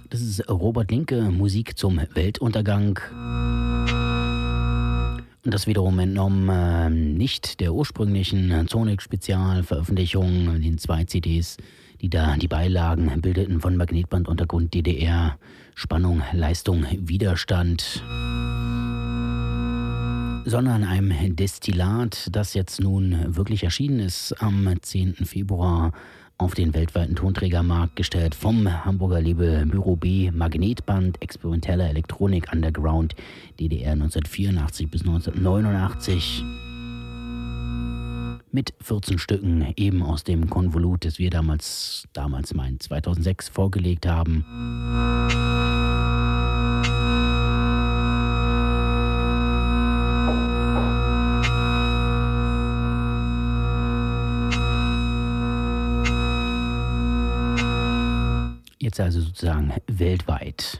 Das 0.10 0.22
ist 0.22 0.50
Robert 0.50 0.92
Linke, 0.92 1.30
Musik 1.32 1.78
zum 1.78 2.00
Weltuntergang. 2.14 3.00
Das 5.48 5.68
wiederum 5.68 6.00
entnommen 6.00 6.50
äh, 6.50 6.90
nicht 6.90 7.60
der 7.60 7.72
ursprünglichen 7.72 8.68
Sonic-Spezialveröffentlichung, 8.68 10.60
den 10.60 10.80
zwei 10.80 11.04
CDs, 11.04 11.58
die 12.02 12.10
da 12.10 12.36
die 12.36 12.48
Beilagen 12.48 13.22
bildeten 13.22 13.62
von 13.62 13.78
Magnetbanduntergrund 13.78 14.74
DDR, 14.74 15.38
Spannung, 15.76 16.24
Leistung, 16.34 16.88
Widerstand, 16.98 18.04
sondern 20.46 20.84
einem 20.84 21.36
Destillat, 21.36 22.28
das 22.32 22.56
jetzt 22.56 22.82
nun 22.82 23.36
wirklich 23.36 23.64
erschienen 23.64 24.00
ist 24.00 24.34
am 24.42 24.68
10. 24.82 25.14
Februar 25.26 25.92
auf 26.38 26.53
den 26.53 26.74
weltweiten 26.74 27.16
Tonträgermarkt 27.16 27.95
gestellt 27.95 28.36
vom 28.36 28.86
Hamburger 28.86 29.22
Label 29.22 29.66
Büro 29.66 29.95
B 29.95 30.32
Magnetband 30.32 31.22
experimenteller 31.22 31.90
Elektronik 31.90 32.52
Underground 32.52 33.16
DDR 33.60 33.94
1984 33.94 34.91
bis 34.91 35.02
1989 35.02 36.44
mit 38.52 38.74
14 38.82 39.20
Stücken 39.20 39.74
eben 39.76 40.02
aus 40.02 40.24
dem 40.24 40.49
Konvolut, 40.49 41.06
das 41.06 41.20
wir 41.20 41.30
damals, 41.30 42.07
damals 42.14 42.53
mein 42.53 42.80
2006 42.80 43.49
vorgelegt 43.49 44.07
haben. 44.07 44.45
Jetzt 58.86 58.99
also 58.99 59.20
sozusagen 59.20 59.74
weltweit. 59.88 60.80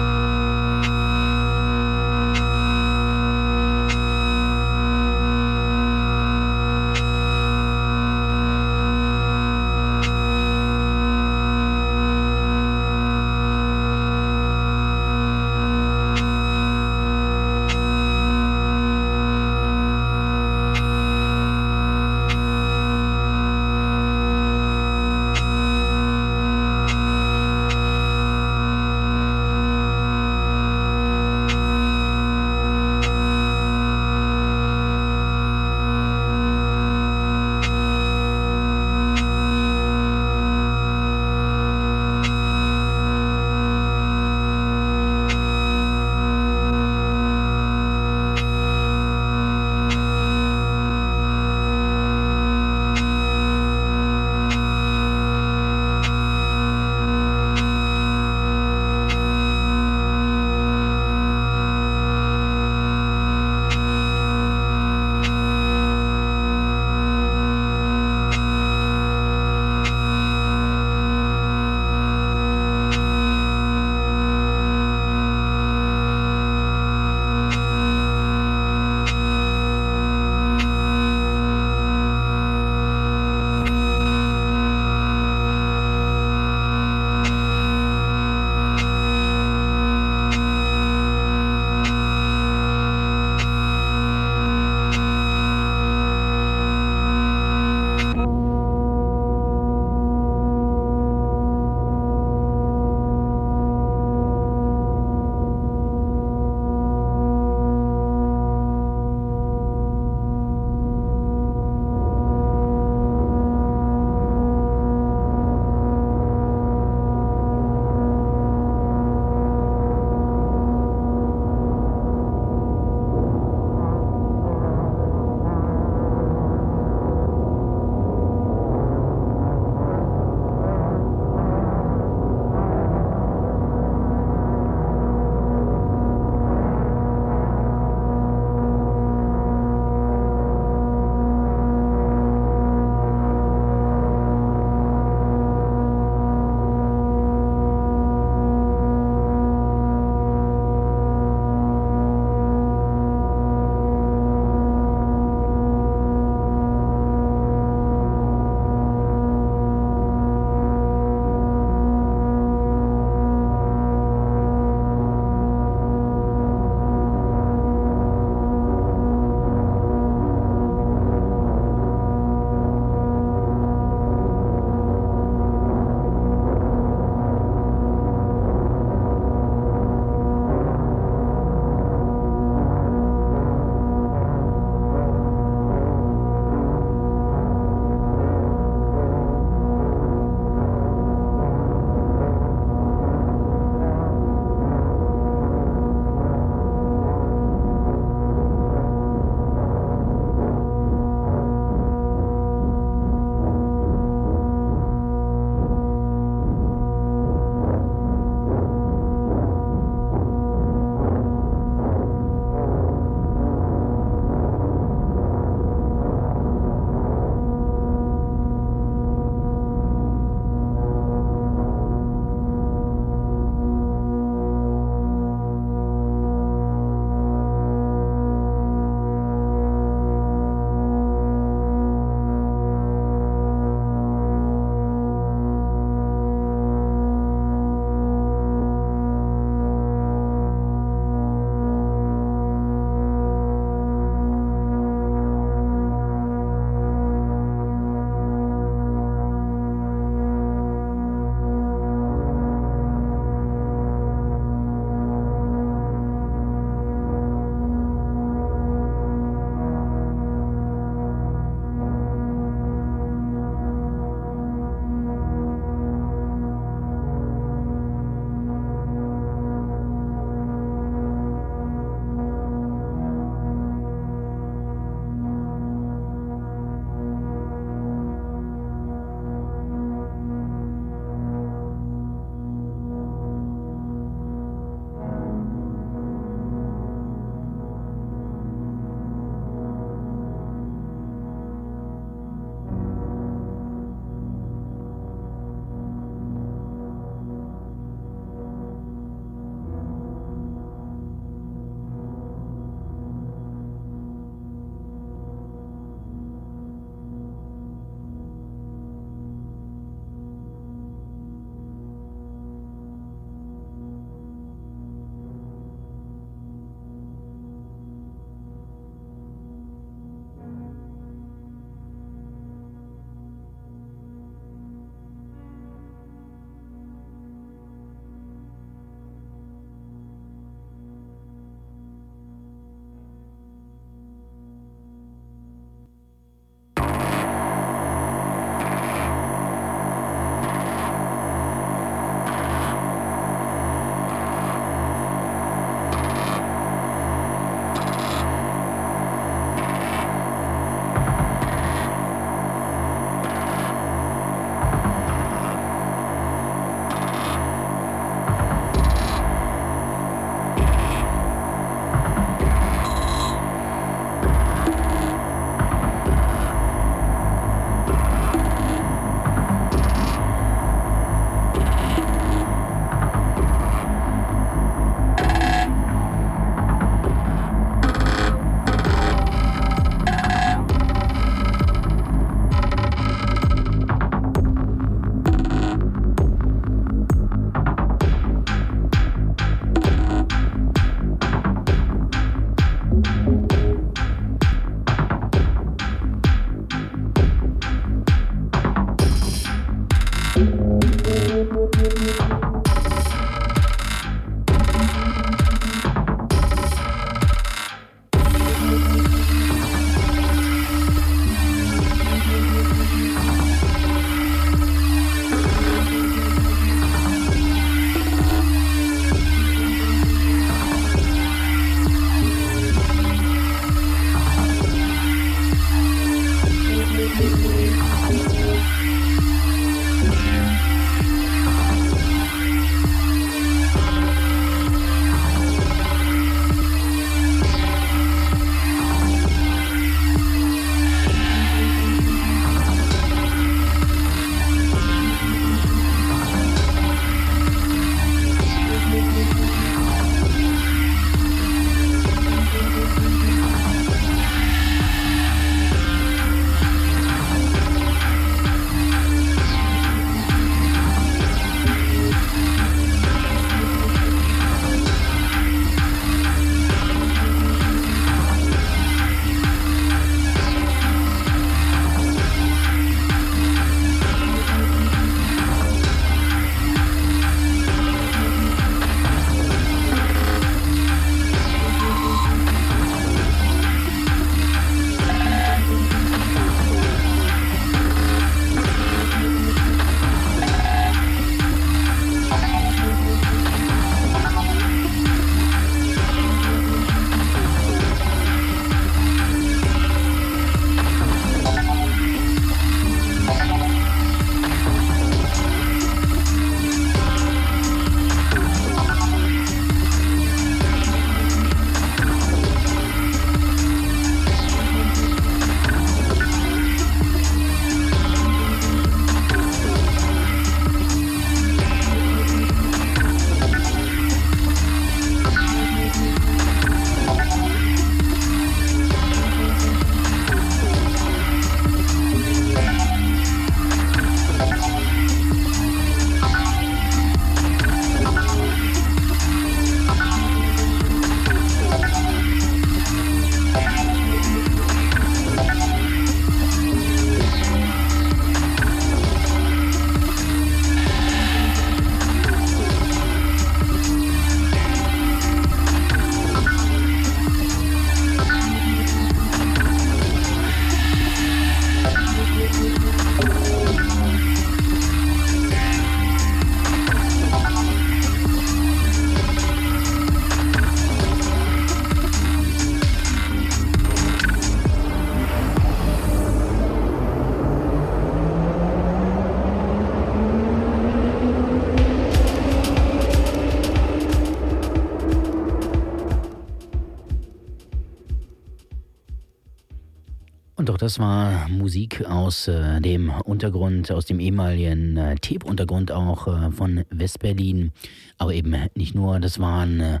Das 590.88 590.98
war 590.98 591.50
Musik 591.50 592.06
aus 592.06 592.48
äh, 592.48 592.80
dem 592.80 593.10
Untergrund, 593.10 593.92
aus 593.92 594.06
dem 594.06 594.20
ehemaligen 594.20 594.96
äh, 594.96 595.16
Tape-Untergrund 595.16 595.92
auch 595.92 596.26
äh, 596.26 596.50
von 596.50 596.82
Westberlin. 596.88 597.72
Aber 598.16 598.32
eben 598.32 598.56
nicht 598.74 598.94
nur, 598.94 599.20
das 599.20 599.38
waren 599.38 599.80
äh, 599.80 600.00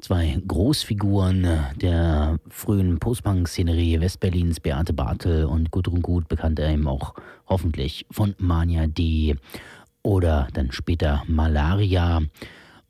zwei 0.00 0.40
Großfiguren 0.46 1.42
äh, 1.42 1.58
der 1.82 2.38
frühen 2.50 3.00
Postpunk-Szenerie 3.00 3.98
Westberlins, 3.98 4.60
Beate 4.60 4.92
Bartel 4.92 5.44
und 5.44 5.72
Gudrun 5.72 6.02
Gut, 6.02 6.28
bekannt 6.28 6.60
eben 6.60 6.86
auch 6.86 7.14
hoffentlich 7.48 8.06
von 8.12 8.36
Mania 8.38 8.86
D 8.86 9.34
oder 10.04 10.46
dann 10.54 10.70
später 10.70 11.24
Malaria. 11.26 12.22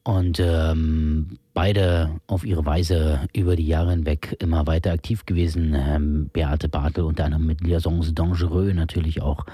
Und 0.08 0.40
ähm, 0.40 1.38
beide 1.52 2.18
auf 2.28 2.42
ihre 2.42 2.64
Weise 2.64 3.28
über 3.34 3.56
die 3.56 3.66
Jahre 3.66 3.90
hinweg 3.90 4.36
immer 4.38 4.66
weiter 4.66 4.92
aktiv 4.92 5.26
gewesen. 5.26 5.76
Ähm, 5.78 6.30
Beate 6.32 6.70
Bartel 6.70 7.04
unter 7.04 7.26
anderem 7.26 7.44
mit 7.44 7.60
Liaisons 7.60 8.14
Dangereux 8.14 8.72
natürlich 8.72 9.20
auch. 9.20 9.44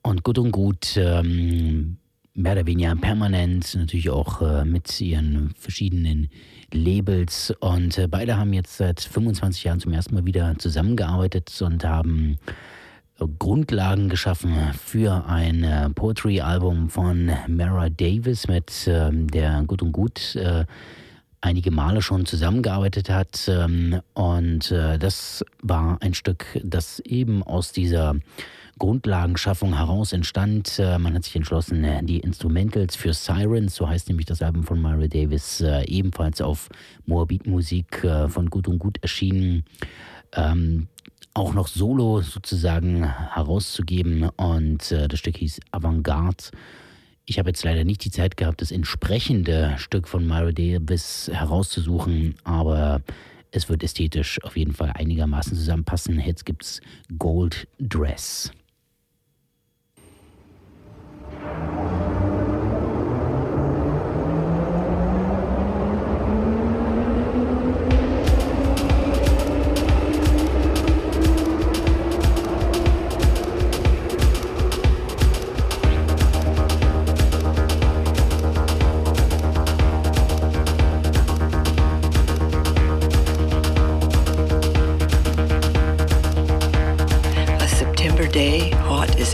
Und 0.00 0.22
gut 0.22 0.38
und 0.38 0.52
gut, 0.52 0.96
ähm, 0.96 1.98
mehr 2.32 2.52
oder 2.52 2.66
weniger 2.66 2.96
permanent, 2.96 3.74
natürlich 3.74 4.08
auch 4.08 4.40
äh, 4.40 4.64
mit 4.64 4.98
ihren 5.02 5.50
verschiedenen 5.58 6.30
Labels. 6.72 7.52
Und 7.60 7.98
äh, 7.98 8.08
beide 8.08 8.38
haben 8.38 8.54
jetzt 8.54 8.78
seit 8.78 9.02
25 9.02 9.64
Jahren 9.64 9.80
zum 9.80 9.92
ersten 9.92 10.14
Mal 10.14 10.24
wieder 10.24 10.54
zusammengearbeitet 10.56 11.60
und 11.60 11.84
haben 11.84 12.38
Grundlagen 13.38 14.08
geschaffen 14.08 14.56
für 14.72 15.26
ein 15.26 15.62
äh, 15.62 15.88
Poetry-Album 15.90 16.88
von 16.88 17.30
Mara 17.46 17.88
Davis, 17.88 18.48
mit 18.48 18.72
ähm, 18.88 19.28
der 19.28 19.62
Gut 19.66 19.82
und 19.82 19.92
Gut 19.92 20.34
äh, 20.34 20.64
einige 21.40 21.70
Male 21.70 22.02
schon 22.02 22.26
zusammengearbeitet 22.26 23.10
hat. 23.10 23.48
Ähm, 23.48 24.00
und 24.14 24.72
äh, 24.72 24.98
das 24.98 25.44
war 25.62 25.98
ein 26.02 26.14
Stück, 26.14 26.44
das 26.64 26.98
eben 27.00 27.44
aus 27.44 27.70
dieser 27.70 28.16
Grundlagenschaffung 28.80 29.76
heraus 29.76 30.12
entstand. 30.12 30.80
Man 30.80 31.14
hat 31.14 31.22
sich 31.22 31.36
entschlossen, 31.36 31.86
die 32.06 32.18
Instrumentals 32.18 32.96
für 32.96 33.12
Sirens, 33.12 33.76
so 33.76 33.88
heißt 33.88 34.08
nämlich 34.08 34.26
das 34.26 34.42
Album 34.42 34.64
von 34.64 34.82
Mara 34.82 35.06
Davis, 35.06 35.60
ebenfalls 35.60 36.40
auf 36.40 36.70
Moabit 37.06 37.46
Musik 37.46 38.04
von 38.26 38.50
Gut 38.50 38.66
und 38.66 38.80
Gut 38.80 38.98
erschienen. 39.00 39.62
Auch 41.34 41.52
noch 41.52 41.66
solo 41.66 42.20
sozusagen 42.20 43.04
herauszugeben. 43.34 44.28
Und 44.36 44.92
äh, 44.92 45.08
das 45.08 45.18
Stück 45.18 45.36
hieß 45.36 45.60
Avantgarde. 45.72 46.44
Ich 47.26 47.38
habe 47.38 47.48
jetzt 47.48 47.64
leider 47.64 47.84
nicht 47.84 48.04
die 48.04 48.10
Zeit 48.10 48.36
gehabt, 48.36 48.60
das 48.60 48.70
entsprechende 48.70 49.74
Stück 49.78 50.08
von 50.08 50.26
Myra 50.26 50.52
Davis 50.52 51.30
herauszusuchen, 51.32 52.34
aber 52.44 53.00
es 53.50 53.68
wird 53.70 53.82
ästhetisch 53.82 54.42
auf 54.44 54.56
jeden 54.56 54.74
Fall 54.74 54.92
einigermaßen 54.94 55.56
zusammenpassen. 55.56 56.20
Jetzt 56.20 56.44
gibt's 56.44 56.82
Gold 57.18 57.66
Dress. 57.78 58.50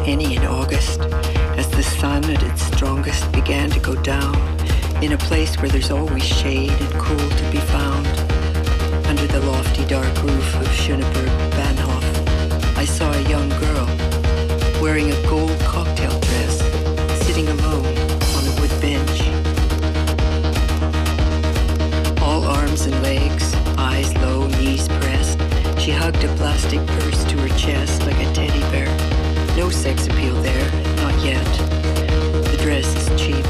Any 0.07 0.37
in 0.37 0.45
August, 0.45 1.01
as 1.57 1.69
the 1.71 1.83
sun 1.83 2.25
at 2.25 2.43
its 2.43 2.63
strongest 2.63 3.31
began 3.33 3.71
to 3.71 3.81
go 3.81 3.95
down, 4.03 4.35
in 5.03 5.13
a 5.13 5.19
place 5.19 5.57
where 5.57 5.69
there's 5.69 5.91
always 5.91 6.25
shade 6.25 6.71
and 6.71 6.93
cool 6.95 7.29
to 7.29 7.51
be 7.51 7.59
found, 7.59 8.07
under 9.07 9.27
the 9.27 9.41
lofty 9.41 9.85
dark 9.87 10.15
roof 10.23 10.55
of 10.57 10.67
Schöneberg 10.69 11.51
Bahnhof, 11.53 12.77
I 12.77 12.85
saw 12.85 13.11
a 13.13 13.29
young 13.29 13.49
girl 13.49 13.87
wearing 14.81 15.11
a 15.11 15.23
gold 15.29 15.59
cocktail 15.61 16.19
dress, 16.21 16.59
sitting 17.27 17.49
alone 17.49 17.87
on 18.37 18.43
a 18.47 18.61
wood 18.61 18.75
bench. 18.81 19.21
All 22.23 22.45
arms 22.45 22.87
and 22.87 23.03
legs, 23.03 23.55
eyes 23.77 24.15
low, 24.19 24.47
knees 24.47 24.89
pressed. 24.89 25.39
She 25.79 25.91
hugged 25.91 26.25
a 26.25 26.35
plastic 26.37 26.87
purse 26.87 27.25
to 27.25 27.39
her 27.39 27.59
chest 27.59 28.03
like 28.07 28.19
a 28.19 28.33
teddy 28.33 28.61
bear. 28.71 29.10
No 29.57 29.69
sex 29.69 30.07
appeal 30.07 30.35
there, 30.43 30.71
not 30.97 31.15
yet. 31.25 31.45
The 32.51 32.59
dress 32.63 32.87
is 32.97 33.21
cheap. 33.21 33.45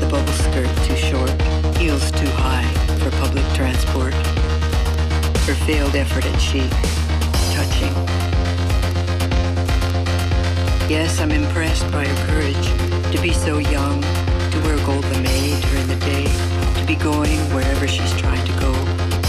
The 0.00 0.08
bubble 0.10 0.32
skirt 0.32 0.68
too 0.86 0.96
short. 0.96 1.30
Heels 1.76 2.10
too 2.12 2.30
high 2.36 2.68
for 2.98 3.10
public 3.18 3.44
transport. 3.54 4.14
Her 5.46 5.54
failed 5.66 5.96
effort 5.96 6.24
at 6.26 6.38
chic. 6.38 6.70
Touching. 7.52 7.94
Yes, 10.88 11.20
I'm 11.20 11.32
impressed 11.32 11.90
by 11.90 12.04
her 12.06 12.26
courage 12.26 13.14
to 13.14 13.22
be 13.22 13.32
so 13.32 13.58
young, 13.58 14.00
to 14.02 14.60
wear 14.64 14.76
gold 14.86 15.04
maid 15.22 15.62
during 15.64 15.86
the 15.86 15.96
day, 16.04 16.26
to 16.78 16.84
be 16.86 16.94
going 16.94 17.38
wherever 17.54 17.88
she's 17.88 18.12
trying 18.20 18.44
to 18.46 18.52
go. 18.60 18.72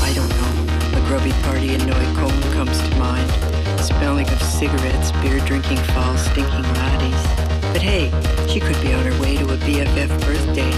I 0.04 0.12
don't 0.14 0.30
know. 0.30 1.00
A 1.00 1.08
grubby 1.08 1.32
party 1.44 1.74
in 1.76 1.82
Neukölln 1.82 2.54
comes 2.54 2.78
to 2.78 2.96
mind, 2.98 3.55
smelling 3.86 4.28
of 4.30 4.42
cigarettes, 4.42 5.12
beer 5.22 5.40
drinking, 5.46 5.78
foul, 5.94 6.18
stinking 6.18 6.64
laddies. 6.74 7.24
But 7.72 7.84
hey, 7.84 8.10
she 8.48 8.60
could 8.60 8.80
be 8.82 8.94
on 8.94 9.06
her 9.06 9.22
way 9.22 9.38
to 9.38 9.46
a 9.54 9.58
BFF 9.58 10.10
birthday, 10.22 10.72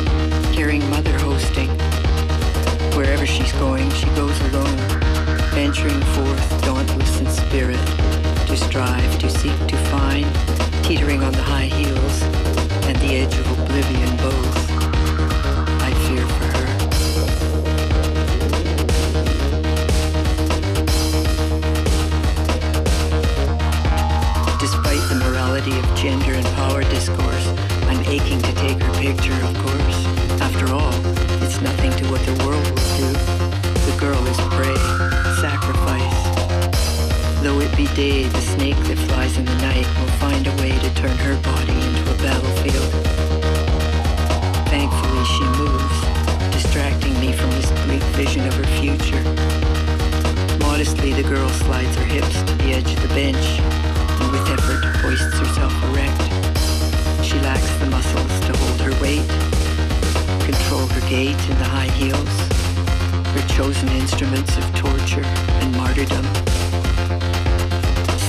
carrying 0.53 0.87
mother 0.89 1.17
hosting. 1.19 1.69
Wherever 2.97 3.25
she's 3.25 3.53
going, 3.53 3.89
she 3.91 4.07
goes 4.07 4.37
alone, 4.49 4.77
venturing 5.55 6.01
forth, 6.15 6.65
dauntless 6.65 7.21
in 7.21 7.27
spirit, 7.27 7.85
to 8.47 8.57
strive, 8.57 9.19
to 9.19 9.29
seek, 9.29 9.57
to 9.67 9.77
find, 9.89 10.25
teetering 10.83 11.23
on 11.23 11.31
the 11.31 11.41
high 11.41 11.67
heels 11.67 12.21
and 12.87 12.97
the 12.97 13.15
edge 13.15 13.37
of 13.37 13.59
oblivion 13.59 14.17
both. 14.17 14.66
Of 25.71 25.95
gender 25.95 26.33
and 26.33 26.45
power 26.55 26.81
discourse, 26.83 27.47
I'm 27.89 27.99
aching 28.05 28.41
to 28.41 28.53
take 28.55 28.79
her 28.79 28.93
picture, 28.99 29.33
of 29.43 29.53
course. 29.59 29.99
After 30.39 30.71
all, 30.73 30.93
it's 31.43 31.59
nothing 31.61 31.91
to 31.91 32.05
what 32.11 32.21
the 32.25 32.35
world 32.45 32.63
will 32.63 32.91
do. 32.95 33.09
The 33.89 33.97
girl 33.99 34.21
is 34.27 34.37
prey, 34.55 34.77
sacrifice. 35.41 36.19
Though 37.43 37.59
it 37.59 37.75
be 37.75 37.87
day, 37.95 38.23
the 38.23 38.41
snake 38.41 38.77
that 38.87 38.97
flies 39.09 39.37
in 39.37 39.45
the 39.45 39.57
night 39.57 39.87
will 39.99 40.13
find 40.23 40.47
a 40.47 40.55
way 40.61 40.71
to 40.71 40.89
turn 40.95 41.17
her 41.17 41.35
body 41.41 41.73
into 41.73 42.03
a 42.11 42.17
battlefield. 42.23 42.91
Thankfully, 44.71 45.25
she 45.25 45.45
moves, 45.59 45.99
distracting 46.53 47.13
me 47.19 47.33
from 47.33 47.51
this 47.51 47.69
bleak 47.83 48.03
vision 48.15 48.47
of 48.47 48.53
her 48.53 48.69
future. 48.79 49.23
Modestly, 50.59 51.13
the 51.13 51.27
girl 51.27 51.49
slides 51.49 51.95
her 51.95 52.05
hips 52.05 52.41
to 52.43 52.53
the 52.55 52.73
edge 52.73 52.91
of 52.93 53.01
the 53.01 53.09
bench 53.09 53.76
with 54.31 54.49
effort 54.49 54.83
hoists 55.01 55.39
herself 55.39 55.73
erect. 55.89 56.21
She 57.23 57.39
lacks 57.39 57.69
the 57.79 57.87
muscles 57.87 58.39
to 58.47 58.57
hold 58.57 58.81
her 58.81 58.95
weight, 59.01 59.27
control 60.43 60.87
her 60.87 61.09
gait 61.09 61.39
in 61.49 61.57
the 61.57 61.69
high 61.69 61.91
heels, 61.99 62.35
her 63.33 63.47
chosen 63.55 63.89
instruments 63.89 64.57
of 64.57 64.65
torture 64.75 65.23
and 65.23 65.75
martyrdom. 65.75 66.25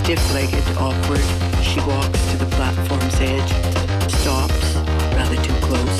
Stiff-legged, 0.02 0.66
awkward, 0.78 1.26
she 1.62 1.80
walks 1.80 2.20
to 2.30 2.36
the 2.36 2.48
platform's 2.56 3.18
edge, 3.20 3.52
stops, 4.10 4.74
rather 5.16 5.36
too 5.36 5.58
close, 5.66 5.98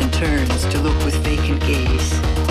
and 0.00 0.12
turns 0.12 0.66
to 0.66 0.78
look 0.80 0.98
with 1.04 1.14
vacant 1.24 1.60
gaze 1.60 2.45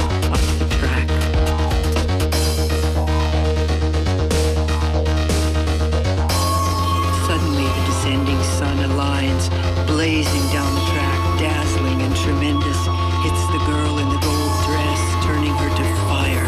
descending 8.06 8.44
sun 8.44 8.77
aligns, 8.77 9.49
blazing 9.88 10.45
down 10.53 10.72
the 10.76 10.86
track, 10.94 11.40
dazzling 11.40 11.99
and 12.03 12.15
tremendous, 12.15 12.77
hits 13.26 13.44
the 13.49 13.57
girl 13.65 13.98
in 13.98 14.07
the 14.10 14.19
gold 14.22 14.53
dress, 14.68 15.26
turning 15.26 15.49
her 15.49 15.69
to 15.76 15.84
fire. 16.06 16.45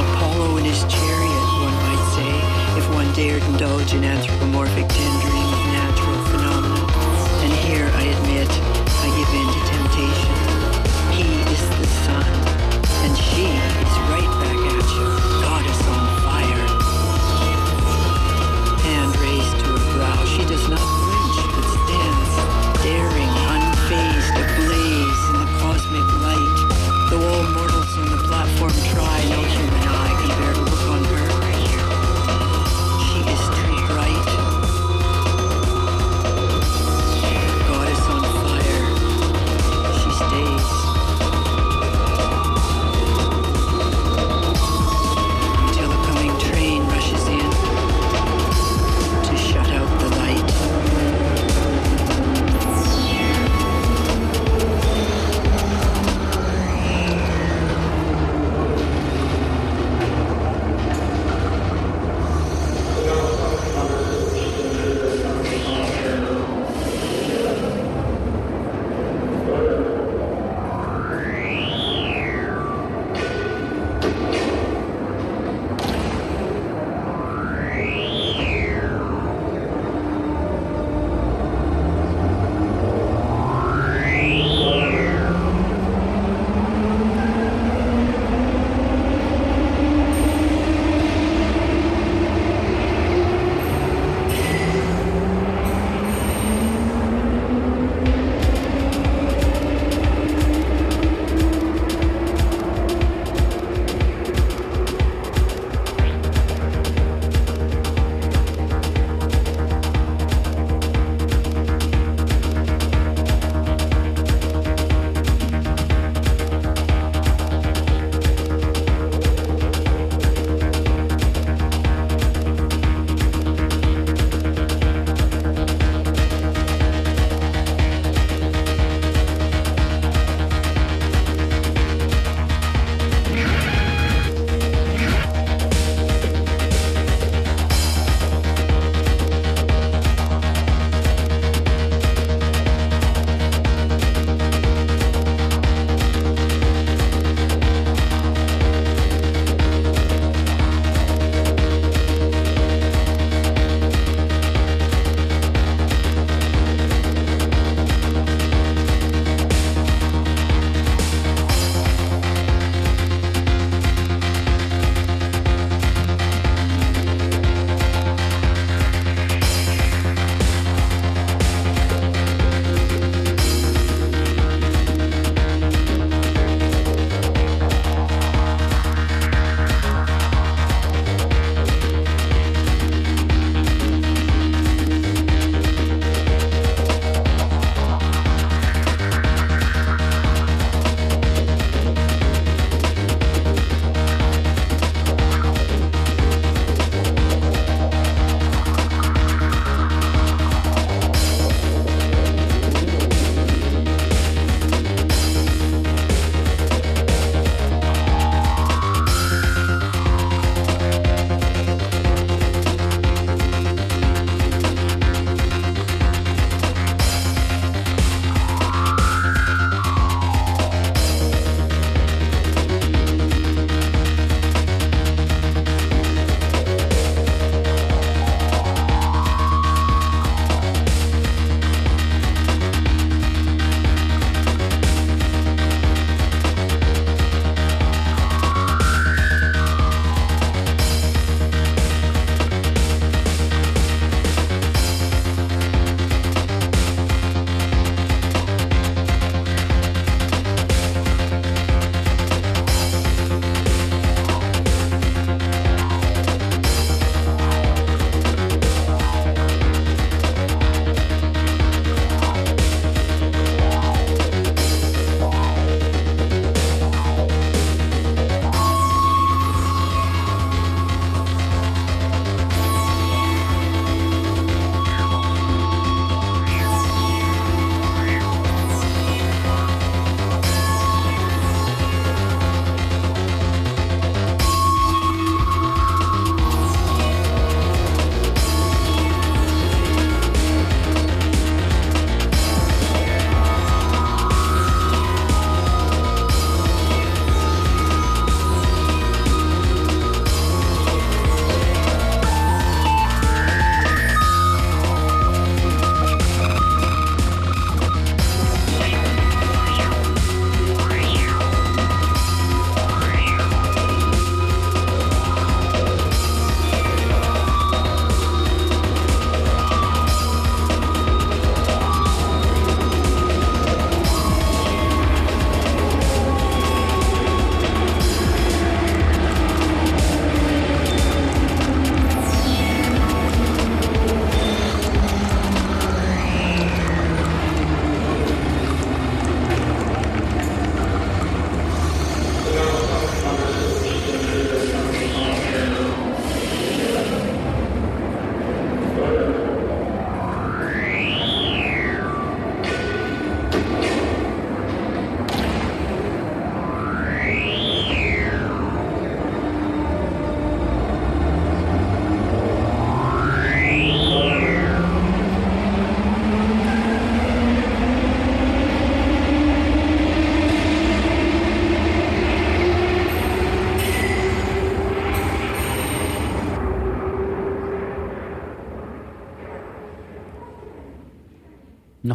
Apollo 0.00 0.56
in 0.56 0.64
his 0.64 0.80
chariot, 0.84 1.46
one 1.60 1.76
might 1.84 2.04
say, 2.16 2.78
if 2.78 2.94
one 2.94 3.12
dared 3.12 3.42
indulge 3.42 3.92
in 3.92 4.04
anthropomorphic 4.04 4.88
tendering 4.88 5.09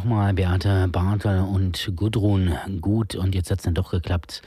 Nochmal 0.06 0.36
Beate 0.36 0.88
Bartel 0.88 1.40
und 1.40 1.94
Gudrun 1.96 2.54
Gut 2.80 3.16
und 3.16 3.34
jetzt 3.34 3.50
hat 3.50 3.58
es 3.58 3.66
dann 3.66 3.74
doch 3.74 3.90
geklappt, 3.90 4.44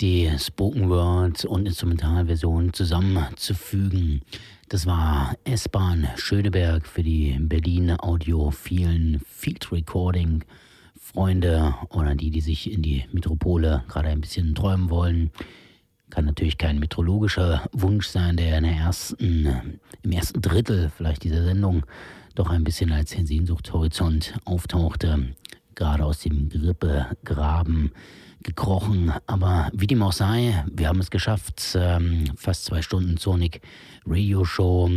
die 0.00 0.28
Spoken 0.36 0.90
Word 0.90 1.44
und 1.44 1.66
Instrumentalversion 1.66 2.72
zusammenzufügen. 2.72 4.22
Das 4.68 4.86
war 4.86 5.36
S-Bahn 5.44 6.08
Schöneberg 6.16 6.88
für 6.88 7.04
die 7.04 7.36
Berlin 7.38 7.92
Audiophilen 8.00 9.20
Field 9.28 9.70
Recording 9.70 10.42
Freunde 11.00 11.72
oder 11.90 12.16
die, 12.16 12.30
die 12.30 12.40
sich 12.40 12.72
in 12.72 12.82
die 12.82 13.04
Metropole 13.12 13.84
gerade 13.86 14.08
ein 14.08 14.20
bisschen 14.20 14.56
träumen 14.56 14.90
wollen. 14.90 15.30
Kann 16.10 16.24
natürlich 16.24 16.58
kein 16.58 16.80
meteorologischer 16.80 17.62
Wunsch 17.70 18.08
sein, 18.08 18.36
der 18.36 18.58
in 18.58 18.64
der 18.64 18.72
ersten, 18.72 19.78
im 20.02 20.10
ersten 20.10 20.42
Drittel 20.42 20.90
vielleicht 20.96 21.22
dieser 21.22 21.44
Sendung 21.44 21.84
doch 22.34 22.50
ein 22.50 22.64
bisschen 22.64 22.92
als 22.92 23.10
Sehnsuchtshorizont 23.10 24.34
auftauchte. 24.44 25.34
Gerade 25.74 26.04
aus 26.04 26.20
dem 26.20 26.48
Grippegraben 26.48 27.92
gekrochen. 28.42 29.12
Aber 29.26 29.70
wie 29.72 29.86
dem 29.86 30.02
auch 30.02 30.12
sei, 30.12 30.64
wir 30.70 30.88
haben 30.88 31.00
es 31.00 31.10
geschafft. 31.10 31.74
Ähm, 31.74 32.32
fast 32.36 32.64
zwei 32.64 32.82
Stunden 32.82 33.16
Sonic 33.16 33.62
Radio 34.06 34.44
Show, 34.44 34.90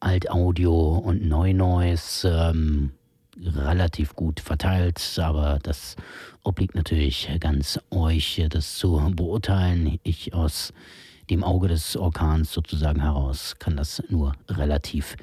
Alt-Audio 0.00 0.98
und 0.98 1.26
Neu-Noise. 1.26 2.52
Ähm, 2.54 2.92
relativ 3.44 4.14
gut 4.16 4.40
verteilt, 4.40 5.00
aber 5.22 5.58
das 5.62 5.96
obliegt 6.42 6.74
natürlich 6.74 7.28
ganz 7.40 7.78
euch, 7.90 8.44
das 8.48 8.76
zu 8.76 9.12
beurteilen. 9.14 9.98
Ich 10.02 10.34
aus 10.34 10.72
dem 11.30 11.44
Auge 11.44 11.68
des 11.68 11.96
Orkans 11.96 12.52
sozusagen 12.52 13.02
heraus 13.02 13.56
kann 13.58 13.76
das 13.76 14.02
nur 14.08 14.34
relativ 14.48 15.16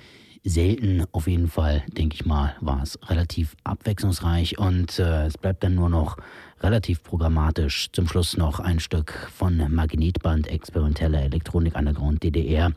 selten. 0.45 1.03
Auf 1.11 1.27
jeden 1.27 1.49
Fall, 1.49 1.83
denke 1.87 2.15
ich 2.15 2.25
mal, 2.25 2.55
war 2.61 2.81
es 2.81 2.97
relativ 3.09 3.55
abwechslungsreich 3.63 4.57
und 4.57 4.99
äh, 4.99 5.25
es 5.25 5.37
bleibt 5.37 5.63
dann 5.63 5.75
nur 5.75 5.89
noch 5.89 6.17
relativ 6.61 7.03
programmatisch. 7.03 7.89
Zum 7.91 8.07
Schluss 8.07 8.37
noch 8.37 8.59
ein 8.59 8.79
Stück 8.79 9.29
von 9.33 9.73
Magnetband 9.73 10.47
Experimentelle 10.47 11.19
Elektronik 11.21 11.75
Underground 11.75 12.23
DDR 12.23 12.71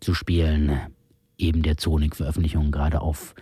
zu 0.00 0.12
spielen. 0.12 0.78
Eben 1.38 1.62
der 1.62 1.76
Zonik-Veröffentlichung 1.76 2.70
gerade 2.70 3.00
auf 3.00 3.34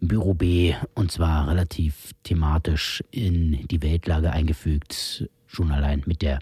Büro 0.00 0.34
B 0.34 0.74
und 0.94 1.12
zwar 1.12 1.48
relativ 1.48 2.12
thematisch 2.24 3.02
in 3.10 3.66
die 3.68 3.82
Weltlage 3.82 4.32
eingefügt. 4.32 5.28
Schon 5.46 5.70
allein 5.70 6.02
mit 6.06 6.22
der 6.22 6.40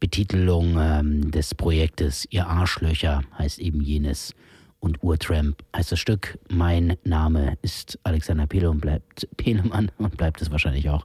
Betitelung 0.00 0.76
ähm, 0.78 1.30
des 1.30 1.54
Projektes 1.54 2.26
Ihr 2.30 2.46
Arschlöcher 2.46 3.22
heißt 3.36 3.58
eben 3.58 3.80
jenes 3.80 4.34
und 4.80 5.02
Urtramp 5.02 5.62
heißt 5.76 5.92
das 5.92 5.98
Stück. 5.98 6.38
Mein 6.48 6.96
Name 7.04 7.58
ist 7.62 7.98
Alexander 8.04 8.46
Pele 8.46 8.70
und 8.70 8.80
bleibt 8.80 9.28
Pelemann 9.36 9.90
und 9.98 10.16
bleibt 10.16 10.40
es 10.40 10.50
wahrscheinlich 10.50 10.88
auch. 10.88 11.04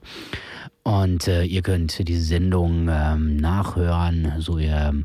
Und 0.82 1.28
äh, 1.28 1.44
ihr 1.44 1.62
könnt 1.62 2.06
diese 2.06 2.22
Sendung 2.22 2.88
ähm, 2.90 3.36
nachhören, 3.36 4.34
so 4.38 4.58
ihr 4.58 5.04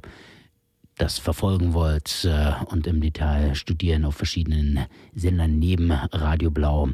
das 0.98 1.18
verfolgen 1.18 1.74
wollt 1.74 2.26
äh, 2.26 2.52
und 2.66 2.86
im 2.86 3.00
Detail 3.02 3.56
studieren 3.56 4.04
auf 4.04 4.16
verschiedenen 4.16 4.86
Sendern 5.16 5.58
neben 5.58 5.92
Radio 5.92 6.52
Blau. 6.52 6.90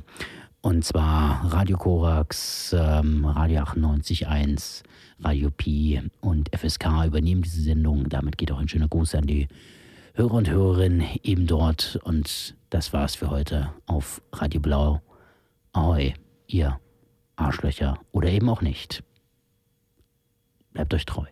Und 0.61 0.85
zwar 0.85 1.51
Radio 1.51 1.77
Korax, 1.77 2.75
ähm, 2.77 3.25
Radio 3.25 3.61
98.1, 3.63 4.83
Radio 5.23 5.49
Pi 5.51 6.01
und 6.21 6.49
FSK 6.55 7.05
übernehmen 7.05 7.41
diese 7.41 7.61
Sendung. 7.61 8.09
Damit 8.09 8.37
geht 8.37 8.51
auch 8.51 8.59
ein 8.59 8.67
schöner 8.67 8.87
Gruß 8.87 9.15
an 9.15 9.25
die 9.25 9.47
Hörer 10.17 10.35
und 10.35 10.49
Hörerinnen 10.49 11.05
eben 11.23 11.45
dort. 11.45 11.99
Und 12.05 12.55
das 12.69 12.93
war's 12.93 13.15
für 13.15 13.29
heute 13.29 13.73
auf 13.85 14.21
Radio 14.31 14.61
Blau. 14.61 15.01
Ahoi, 15.73 16.13
ihr 16.47 16.79
Arschlöcher 17.35 17.99
oder 18.13 18.29
eben 18.29 18.47
auch 18.47 18.61
nicht. 18.61 19.03
Bleibt 20.71 20.93
euch 20.93 21.05
treu. 21.05 21.25